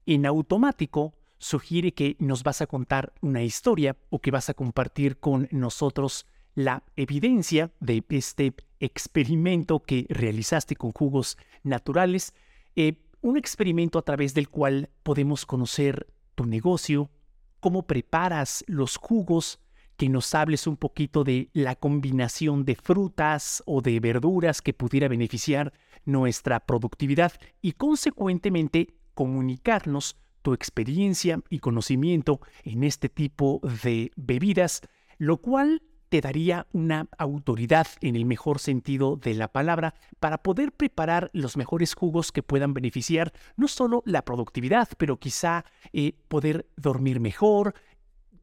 En 0.07 0.27
automático, 0.27 1.15
sugiere 1.41 1.93
que 1.93 2.17
nos 2.21 2.45
vas 2.45 2.61
a 2.61 2.67
contar 2.67 3.13
una 3.23 3.43
historia 3.43 3.97
o 4.11 4.21
que 4.21 4.31
vas 4.31 4.49
a 4.51 4.55
compartir 4.55 5.19
con 5.19 5.49
nosotros 5.51 6.27
la 6.55 6.85
evidencia 6.97 7.73
de 7.81 8.05
este 8.11 8.55
experimento 8.79 9.81
que 9.81 10.07
realizaste 10.11 10.77
con 10.77 10.93
jugos 10.93 11.39
naturales, 11.63 12.35
eh, 12.77 12.95
un 13.23 13.37
experimento 13.37 13.99
a 13.99 14.03
través 14.03 14.35
del 14.35 14.49
cual 14.49 14.91
podemos 15.03 15.47
conocer 15.47 16.07
tu 16.35 16.45
negocio, 16.45 17.11
cómo 17.59 17.87
preparas 17.87 18.63
los 18.69 18.97
jugos, 18.97 19.61
que 19.97 20.09
nos 20.09 20.35
hables 20.35 20.67
un 20.67 20.79
poquito 20.79 21.25
de 21.25 21.51
la 21.53 21.75
combinación 21.77 22.65
de 22.65 22.75
frutas 22.75 23.63
o 23.67 23.83
de 23.83 24.01
verduras 24.01 24.63
que 24.63 24.73
pudiera 24.73 25.09
beneficiar 25.09 25.75
nuestra 26.07 26.61
productividad 26.61 27.33
y 27.61 27.73
consecuentemente 27.73 28.95
comunicarnos 29.13 30.17
tu 30.43 30.53
experiencia 30.53 31.41
y 31.49 31.59
conocimiento 31.59 32.41
en 32.65 32.85
este 32.85 33.09
tipo 33.09 33.61
de 33.85 34.11
bebidas, 34.17 34.81
lo 35.19 35.39
cual 35.39 35.83
te 36.11 36.21
daría 36.21 36.67
una 36.73 37.09
autoridad 37.19 37.87
en 38.01 38.17
el 38.17 38.27
mejor 38.27 38.59
sentido 38.59 39.17
de 39.17 39.35
la 39.35 39.49
palabra 39.49 39.95
para 40.19 40.43
poder 40.43 40.73
preparar 40.73 41.31
los 41.33 41.57
mejores 41.57 41.95
jugos 41.95 42.33
que 42.33 42.43
puedan 42.43 42.75
beneficiar 42.75 43.33
no 43.57 43.69
solo 43.69 44.03
la 44.05 44.25
productividad, 44.25 44.89
pero 44.99 45.19
quizá 45.19 45.65
eh, 45.93 46.15
poder 46.27 46.69
dormir 46.77 47.21
mejor, 47.21 47.75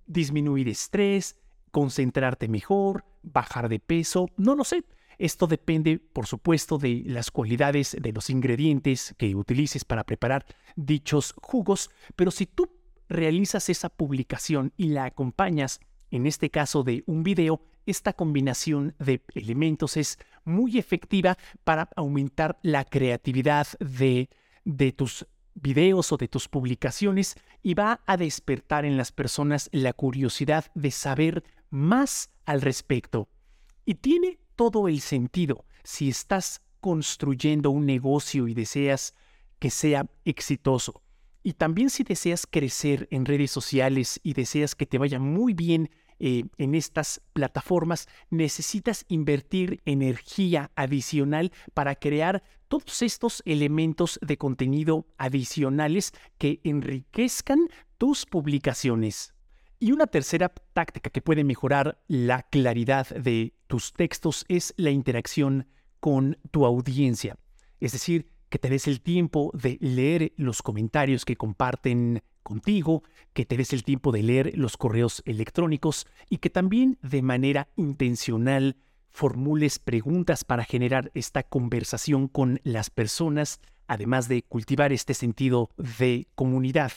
disminuir 0.05 0.69
estrés, 0.69 1.36
concentrarte 1.71 2.47
mejor, 2.47 3.03
bajar 3.21 3.67
de 3.67 3.79
peso, 3.79 4.29
no 4.38 4.55
lo 4.55 4.63
sé. 4.63 4.86
Esto 5.17 5.47
depende, 5.47 5.97
por 5.97 6.27
supuesto, 6.27 6.77
de 6.77 7.03
las 7.06 7.32
cualidades 7.32 7.97
de 7.99 8.13
los 8.13 8.30
ingredientes 8.30 9.15
que 9.17 9.36
utilices 9.36 9.84
para 9.84 10.03
preparar 10.03 10.45
dichos 10.75 11.34
jugos, 11.41 11.89
pero 12.15 12.30
si 12.30 12.45
tú 12.45 12.69
realizas 13.10 13.69
esa 13.69 13.89
publicación 13.89 14.73
y 14.77 14.89
la 14.89 15.06
acompañas, 15.06 15.80
en 16.12 16.25
este 16.25 16.49
caso 16.49 16.84
de 16.84 17.03
un 17.08 17.23
video, 17.23 17.62
esta 17.86 18.13
combinación 18.13 18.95
de 18.99 19.23
elementos 19.34 19.97
es 19.97 20.19
muy 20.43 20.77
efectiva 20.77 21.38
para 21.63 21.89
aumentar 21.95 22.60
la 22.62 22.86
creatividad 22.86 23.67
de, 23.80 24.30
de 24.65 24.91
tus 24.91 25.25
videos 25.56 26.12
o 26.12 26.17
de 26.17 26.27
tus 26.27 26.47
publicaciones 26.47 27.36
y 27.63 27.73
va 27.73 28.01
a 28.06 28.17
despertar 28.17 28.86
en 28.86 28.97
las 28.97 29.12
personas 29.12 29.69
la 29.71 29.93
curiosidad 29.93 30.65
de 30.75 30.91
saber 30.91 31.43
más 31.69 32.30
al 32.45 32.62
respecto. 32.62 33.30
Y 33.86 33.95
tiene 33.95 34.39
todo 34.57 34.89
el 34.89 34.99
sentido 34.99 35.63
si 35.85 36.09
estás 36.09 36.61
construyendo 36.81 37.69
un 37.69 37.85
negocio 37.85 38.49
y 38.49 38.53
deseas 38.53 39.13
que 39.59 39.69
sea 39.69 40.05
exitoso. 40.25 41.01
Y 41.43 41.53
también 41.53 41.89
si 41.89 42.03
deseas 42.03 42.45
crecer 42.45 43.07
en 43.09 43.25
redes 43.25 43.51
sociales 43.51 44.19
y 44.21 44.33
deseas 44.33 44.75
que 44.75 44.85
te 44.85 44.97
vaya 44.97 45.19
muy 45.19 45.53
bien 45.53 45.89
eh, 46.19 46.43
en 46.57 46.75
estas 46.75 47.21
plataformas, 47.31 48.09
necesitas 48.29 49.05
invertir 49.07 49.81
energía 49.85 50.71
adicional 50.75 51.53
para 51.73 51.95
crear 51.95 52.43
todos 52.67 53.01
estos 53.01 53.43
elementos 53.45 54.19
de 54.21 54.37
contenido 54.37 55.05
adicionales 55.17 56.11
que 56.37 56.59
enriquezcan 56.63 57.69
tus 57.97 58.25
publicaciones. 58.25 59.33
Y 59.79 59.91
una 59.91 60.07
tercera 60.07 60.49
táctica 60.73 61.11
que 61.11 61.21
puede 61.21 61.43
mejorar 61.43 62.01
la 62.07 62.43
claridad 62.43 63.07
de 63.09 63.53
tus 63.67 63.93
textos 63.93 64.43
es 64.47 64.73
la 64.75 64.89
interacción 64.89 65.67
con 65.99 66.39
tu 66.49 66.65
audiencia. 66.65 67.37
Es 67.79 67.91
decir, 67.91 68.31
que 68.49 68.57
te 68.57 68.69
des 68.69 68.87
el 68.87 69.01
tiempo 69.01 69.51
de 69.53 69.77
leer 69.79 70.33
los 70.37 70.63
comentarios 70.63 71.25
que 71.25 71.35
comparten 71.35 72.23
contigo, 72.41 73.03
que 73.33 73.45
te 73.45 73.57
des 73.57 73.71
el 73.73 73.83
tiempo 73.83 74.11
de 74.11 74.23
leer 74.23 74.57
los 74.57 74.77
correos 74.77 75.21
electrónicos 75.25 76.07
y 76.29 76.37
que 76.37 76.49
también 76.49 76.97
de 77.03 77.21
manera 77.21 77.67
intencional 77.75 78.77
formules 79.09 79.77
preguntas 79.77 80.43
para 80.43 80.63
generar 80.63 81.11
esta 81.13 81.43
conversación 81.43 82.27
con 82.27 82.61
las 82.63 82.89
personas, 82.89 83.59
además 83.85 84.27
de 84.27 84.43
cultivar 84.43 84.91
este 84.91 85.13
sentido 85.13 85.69
de 85.77 86.27
comunidad. 86.35 86.93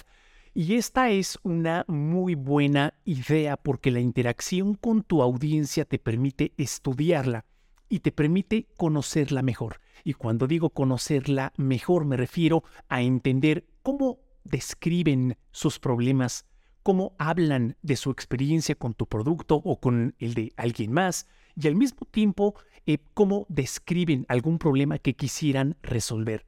Y 0.53 0.75
esta 0.75 1.11
es 1.11 1.39
una 1.43 1.85
muy 1.87 2.35
buena 2.35 2.95
idea 3.05 3.57
porque 3.57 3.91
la 3.91 4.01
interacción 4.01 4.75
con 4.75 5.03
tu 5.03 5.23
audiencia 5.23 5.85
te 5.85 5.99
permite 5.99 6.53
estudiarla, 6.57 7.45
y 7.91 7.99
te 8.01 8.13
permite 8.13 8.69
conocerla 8.79 9.43
mejor. 9.43 9.81
Y 10.05 10.15
cuando 10.15 10.47
digo 10.47 10.71
conocerla 10.71 11.53
mejor 11.59 12.07
me 12.07 12.17
refiero 12.17 12.65
a 12.89 13.03
entender 13.03 13.67
cómo 13.83 14.21
describen 14.45 15.37
sus 15.51 15.79
problemas, 15.79 16.47
cómo 16.83 17.15
hablan 17.19 17.77
de 17.83 17.97
su 17.97 18.11
experiencia 18.11 18.75
con 18.77 18.95
tu 18.95 19.07
producto 19.07 19.57
o 19.57 19.79
con 19.79 20.15
el 20.19 20.33
de 20.33 20.55
alguien 20.57 20.93
más, 20.93 21.27
y 21.61 21.67
al 21.67 21.75
mismo 21.75 22.07
tiempo 22.11 22.55
eh, 22.87 22.99
cómo 23.13 23.45
describen 23.51 24.25
algún 24.29 24.59
problema 24.59 24.99
que 24.99 25.15
quisieran 25.15 25.77
resolver. 25.83 26.47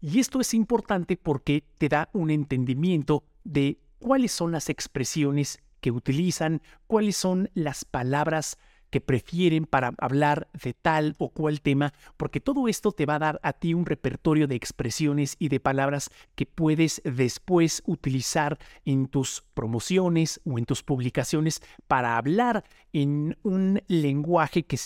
Y 0.00 0.20
esto 0.20 0.40
es 0.40 0.54
importante 0.54 1.16
porque 1.16 1.64
te 1.78 1.88
da 1.88 2.08
un 2.12 2.30
entendimiento 2.30 3.24
de 3.44 3.78
cuáles 3.98 4.32
son 4.32 4.52
las 4.52 4.68
expresiones 4.68 5.62
que 5.80 5.90
utilizan, 5.90 6.62
cuáles 6.86 7.16
son 7.16 7.50
las 7.54 7.84
palabras 7.84 8.58
que 8.94 9.00
prefieren 9.00 9.66
para 9.66 9.92
hablar 9.98 10.46
de 10.52 10.72
tal 10.72 11.16
o 11.18 11.28
cual 11.30 11.60
tema, 11.60 11.92
porque 12.16 12.38
todo 12.38 12.68
esto 12.68 12.92
te 12.92 13.06
va 13.06 13.16
a 13.16 13.18
dar 13.18 13.40
a 13.42 13.52
ti 13.52 13.74
un 13.74 13.86
repertorio 13.86 14.46
de 14.46 14.54
expresiones 14.54 15.34
y 15.40 15.48
de 15.48 15.58
palabras 15.58 16.10
que 16.36 16.46
puedes 16.46 17.02
después 17.04 17.82
utilizar 17.86 18.56
en 18.84 19.08
tus 19.08 19.42
promociones 19.54 20.40
o 20.44 20.58
en 20.58 20.64
tus 20.64 20.84
publicaciones 20.84 21.60
para 21.88 22.16
hablar 22.16 22.62
en 22.92 23.36
un 23.42 23.82
lenguaje 23.88 24.62
que, 24.64 24.78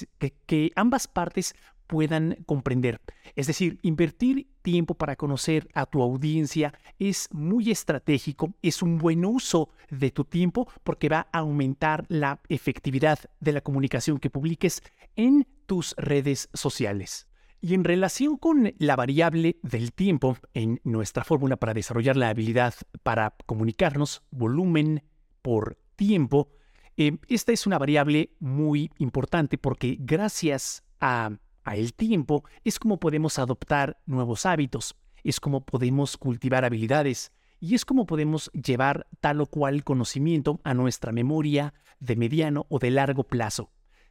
que, 0.47 0.73
ambas 0.75 1.07
partes 1.07 1.55
puedan 1.89 2.37
comprender. 2.47 3.01
Es 3.35 3.49
decir, 3.49 3.81
invertir 3.83 4.47
tiempo 4.63 4.95
para 4.95 5.17
conocer 5.17 5.67
a 5.75 5.87
tu 5.87 6.03
audiencia 6.03 6.73
es 6.99 7.29
muy 7.33 7.71
estratégico, 7.73 8.55
es 8.63 8.83
un 8.83 8.99
buen 8.99 9.25
uso 9.25 9.71
de 9.91 10.11
tu 10.13 10.25
tiempo 10.25 10.69
porque 10.85 11.09
va 11.09 11.27
a 11.33 11.39
aumentar 11.39 12.05
la 12.09 12.41
efectividad 12.49 13.19
de 13.41 13.53
la 13.53 13.63
comunicación 13.63 14.19
que 14.19 14.31
publiques 14.31 14.83
en 15.17 15.47
tus 15.67 15.95
redes 15.97 16.49
sociales. 16.55 17.27
Y 17.61 17.75
en 17.75 17.83
relación 17.83 18.37
con 18.37 18.73
la 18.79 18.95
variable 18.95 19.59
del 19.63 19.93
tiempo 19.93 20.37
en 20.55 20.81
nuestra 20.85 21.25
fórmula 21.25 21.57
para 21.57 21.75
desarrollar 21.75 22.17
la 22.17 22.29
habilidad 22.29 22.75
para 23.03 23.35
comunicarnos, 23.47 24.23
volumen 24.31 25.03
por 25.43 25.77
tiempo, 25.97 26.51
eh, 26.97 27.17
esta 27.29 27.53
es 27.53 27.67
una 27.67 27.79
variable 27.79 28.33
muy 28.39 28.91
importante 28.99 29.57
porque 29.57 29.97
gracias 30.01 30.85
a 31.01 31.31
el 31.77 31.95
tiempo 31.95 32.45
es 32.65 32.79
como 32.79 32.99
podemos 32.99 33.39
adoptar 33.39 33.99
nuevos 34.07 34.47
hábitos, 34.47 34.97
es 35.25 35.41
como 35.41 35.65
podemos 35.65 36.17
cultivar 36.17 36.65
habilidades 36.65 37.33
y 37.61 37.75
es 37.75 37.85
como 37.85 38.07
podemos 38.07 38.51
llevar 38.53 39.07
tal 39.21 39.41
o 39.41 39.47
cual 39.47 39.85
conocimiento 39.85 40.61
a 40.65 40.75
nuestra 40.75 41.13
memoria 41.13 41.75
de 42.01 42.17
mediano 42.17 42.67
o 42.69 42.79
de 42.79 42.91
largo 42.91 43.25
plazo. 43.25 43.71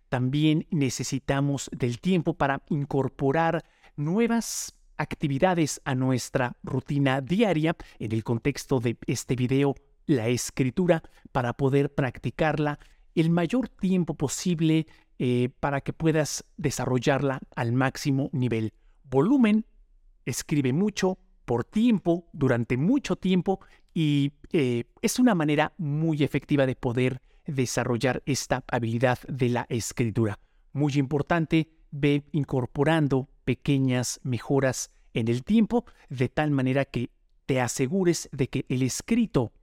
También 0.10 0.68
necesitamos 0.72 1.70
del 1.74 2.00
tiempo 2.00 2.34
para 2.34 2.64
incorporar 2.70 3.64
nuevas 3.96 4.74
actividades 4.98 5.82
a 5.86 5.96
nuestra 5.96 6.58
rutina 6.64 7.22
diaria 7.22 7.76
en 8.00 8.12
el 8.12 8.24
contexto 8.24 8.80
de 8.80 8.98
este 9.06 9.36
video, 9.36 9.76
la 10.06 10.28
escritura, 10.28 11.04
para 11.32 11.54
poder 11.54 11.94
practicarla 11.94 12.80
el 13.16 13.30
mayor 13.30 13.68
tiempo 13.68 14.14
posible 14.14 14.88
eh, 15.20 15.50
para 15.60 15.82
que 15.82 15.94
puedas 15.94 16.46
desarrollarla 16.58 17.40
al 17.56 17.74
máximo 17.74 18.30
nivel. 18.34 18.74
Volumen, 19.04 19.66
escribe 20.26 20.74
mucho, 20.74 21.18
por 21.46 21.64
tiempo, 21.64 22.28
durante 22.34 22.78
mucho 22.78 23.16
tiempo, 23.16 23.60
y 23.94 24.34
eh, 24.52 24.84
es 25.02 25.18
una 25.18 25.34
manera 25.34 25.74
muy 25.78 26.24
efectiva 26.24 26.66
de 26.66 26.76
poder 26.76 27.22
desarrollar 27.46 28.22
esta 28.26 28.64
habilidad 28.68 29.20
de 29.28 29.50
la 29.50 29.66
escritura. 29.70 30.40
Muy 30.74 30.94
importante, 30.96 31.70
ve 31.90 32.24
incorporando 32.32 33.30
pequeñas 33.46 34.20
mejoras 34.24 34.92
en 35.14 35.30
el 35.30 35.44
tiempo, 35.44 35.86
de 36.10 36.30
tal 36.30 36.52
manera 36.52 36.86
que 36.86 37.10
te 37.46 37.62
asegures 37.62 38.30
de 38.32 38.50
que 38.50 38.66
el 38.70 38.84
escrito 38.84 39.54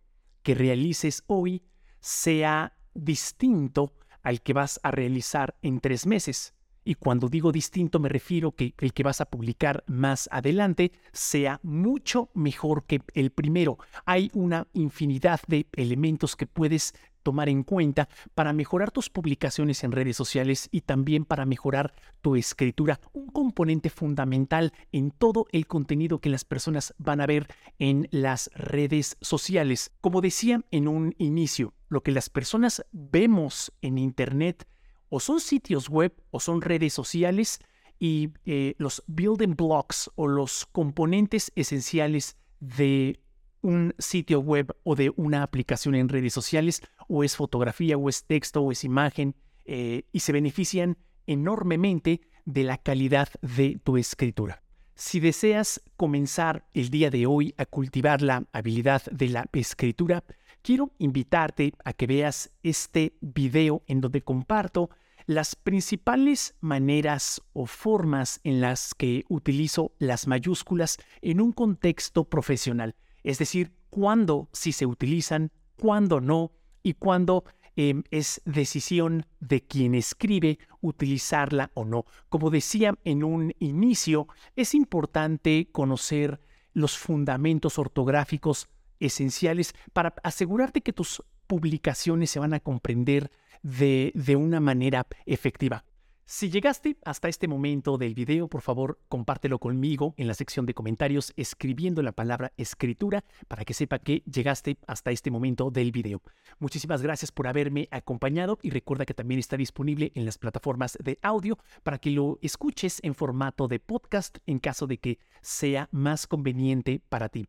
que 0.42 0.54
realices 0.54 1.22
hoy 1.26 1.62
sea 2.00 2.76
distinto 2.94 3.92
al 4.24 4.42
que 4.42 4.52
vas 4.52 4.80
a 4.82 4.90
realizar 4.90 5.54
en 5.62 5.78
tres 5.78 6.06
meses. 6.06 6.54
Y 6.84 6.96
cuando 6.96 7.28
digo 7.28 7.50
distinto 7.50 7.98
me 7.98 8.10
refiero 8.10 8.52
que 8.52 8.74
el 8.78 8.92
que 8.92 9.02
vas 9.02 9.20
a 9.20 9.24
publicar 9.24 9.84
más 9.86 10.28
adelante 10.30 10.92
sea 11.12 11.58
mucho 11.62 12.28
mejor 12.34 12.84
que 12.84 13.00
el 13.14 13.30
primero. 13.30 13.78
Hay 14.04 14.30
una 14.34 14.66
infinidad 14.74 15.40
de 15.46 15.66
elementos 15.72 16.36
que 16.36 16.46
puedes 16.46 16.92
tomar 17.24 17.48
en 17.48 17.64
cuenta 17.64 18.08
para 18.34 18.52
mejorar 18.52 18.92
tus 18.92 19.10
publicaciones 19.10 19.82
en 19.82 19.90
redes 19.90 20.16
sociales 20.16 20.68
y 20.70 20.82
también 20.82 21.24
para 21.24 21.46
mejorar 21.46 21.94
tu 22.20 22.36
escritura, 22.36 23.00
un 23.12 23.26
componente 23.26 23.90
fundamental 23.90 24.72
en 24.92 25.10
todo 25.10 25.46
el 25.50 25.66
contenido 25.66 26.20
que 26.20 26.28
las 26.28 26.44
personas 26.44 26.94
van 26.98 27.20
a 27.20 27.26
ver 27.26 27.48
en 27.78 28.08
las 28.12 28.50
redes 28.54 29.16
sociales. 29.20 29.90
Como 30.00 30.20
decía 30.20 30.60
en 30.70 30.86
un 30.86 31.14
inicio, 31.18 31.72
lo 31.94 32.02
que 32.02 32.12
las 32.12 32.28
personas 32.28 32.84
vemos 32.92 33.72
en 33.80 33.96
Internet 33.96 34.68
o 35.08 35.20
son 35.20 35.40
sitios 35.40 35.88
web 35.88 36.12
o 36.30 36.40
son 36.40 36.60
redes 36.60 36.92
sociales 36.92 37.60
y 37.98 38.30
eh, 38.44 38.74
los 38.78 39.02
building 39.06 39.54
blocks 39.54 40.10
o 40.16 40.26
los 40.26 40.66
componentes 40.66 41.52
esenciales 41.54 42.36
de 42.60 43.20
un 43.62 43.94
sitio 43.98 44.40
web 44.40 44.76
o 44.82 44.94
de 44.94 45.12
una 45.16 45.42
aplicación 45.42 45.94
en 45.94 46.08
redes 46.08 46.34
sociales, 46.34 46.82
o 47.08 47.24
es 47.24 47.36
fotografía, 47.36 47.96
o 47.96 48.08
es 48.08 48.24
texto, 48.24 48.60
o 48.60 48.72
es 48.72 48.84
imagen, 48.84 49.34
eh, 49.64 50.02
y 50.12 50.20
se 50.20 50.32
benefician 50.32 50.98
enormemente 51.26 52.20
de 52.44 52.64
la 52.64 52.76
calidad 52.76 53.28
de 53.40 53.80
tu 53.82 53.96
escritura. 53.96 54.62
Si 54.96 55.18
deseas 55.18 55.80
comenzar 55.96 56.66
el 56.74 56.90
día 56.90 57.10
de 57.10 57.26
hoy 57.26 57.54
a 57.56 57.64
cultivar 57.64 58.20
la 58.20 58.44
habilidad 58.52 59.02
de 59.10 59.28
la 59.28 59.46
escritura, 59.52 60.24
quiero 60.64 60.90
invitarte 60.98 61.74
a 61.84 61.92
que 61.92 62.08
veas 62.08 62.50
este 62.64 63.16
video 63.20 63.84
en 63.86 64.00
donde 64.00 64.22
comparto 64.22 64.90
las 65.26 65.54
principales 65.54 66.56
maneras 66.60 67.40
o 67.52 67.66
formas 67.66 68.40
en 68.42 68.60
las 68.60 68.94
que 68.94 69.24
utilizo 69.28 69.92
las 69.98 70.26
mayúsculas 70.26 70.98
en 71.22 71.40
un 71.40 71.52
contexto 71.52 72.24
profesional 72.24 72.96
es 73.24 73.38
decir, 73.38 73.72
cuándo 73.90 74.48
sí 74.52 74.72
se 74.72 74.86
utilizan, 74.86 75.50
cuándo 75.76 76.20
no 76.20 76.52
y 76.82 76.92
cuándo 76.94 77.44
em, 77.74 78.04
es 78.10 78.40
decisión 78.44 79.26
de 79.40 79.62
quien 79.66 79.94
escribe 79.94 80.58
utilizarla 80.80 81.72
o 81.74 81.84
no. 81.84 82.04
Como 82.28 82.50
decía 82.50 82.94
en 83.04 83.24
un 83.24 83.52
inicio, 83.58 84.28
es 84.54 84.74
importante 84.74 85.68
conocer 85.72 86.40
los 86.74 86.98
fundamentos 86.98 87.78
ortográficos 87.78 88.68
esenciales 89.00 89.74
para 89.92 90.14
asegurarte 90.22 90.80
que 90.80 90.92
tus 90.92 91.22
publicaciones 91.46 92.30
se 92.30 92.38
van 92.40 92.54
a 92.54 92.60
comprender 92.60 93.30
de, 93.62 94.12
de 94.14 94.36
una 94.36 94.60
manera 94.60 95.06
efectiva. 95.26 95.84
Si 96.26 96.48
llegaste 96.48 96.96
hasta 97.04 97.28
este 97.28 97.48
momento 97.48 97.98
del 97.98 98.14
video, 98.14 98.48
por 98.48 98.62
favor, 98.62 98.98
compártelo 99.10 99.58
conmigo 99.58 100.14
en 100.16 100.26
la 100.26 100.32
sección 100.32 100.64
de 100.64 100.72
comentarios 100.72 101.34
escribiendo 101.36 102.00
la 102.00 102.12
palabra 102.12 102.54
escritura 102.56 103.24
para 103.46 103.66
que 103.66 103.74
sepa 103.74 103.98
que 103.98 104.22
llegaste 104.24 104.78
hasta 104.86 105.10
este 105.10 105.30
momento 105.30 105.70
del 105.70 105.92
video. 105.92 106.22
Muchísimas 106.58 107.02
gracias 107.02 107.30
por 107.30 107.46
haberme 107.46 107.88
acompañado 107.90 108.58
y 108.62 108.70
recuerda 108.70 109.04
que 109.04 109.12
también 109.12 109.38
está 109.38 109.58
disponible 109.58 110.12
en 110.14 110.24
las 110.24 110.38
plataformas 110.38 110.96
de 111.04 111.18
audio 111.20 111.58
para 111.82 111.98
que 111.98 112.10
lo 112.10 112.38
escuches 112.40 113.00
en 113.02 113.14
formato 113.14 113.68
de 113.68 113.80
podcast 113.80 114.38
en 114.46 114.60
caso 114.60 114.86
de 114.86 114.96
que 114.96 115.18
sea 115.42 115.90
más 115.92 116.26
conveniente 116.26 117.02
para 117.10 117.28
ti. 117.28 117.46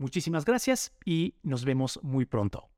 Muchísimas 0.00 0.46
gracias 0.46 0.94
y 1.04 1.34
nos 1.42 1.66
vemos 1.66 2.00
muy 2.02 2.24
pronto. 2.24 2.69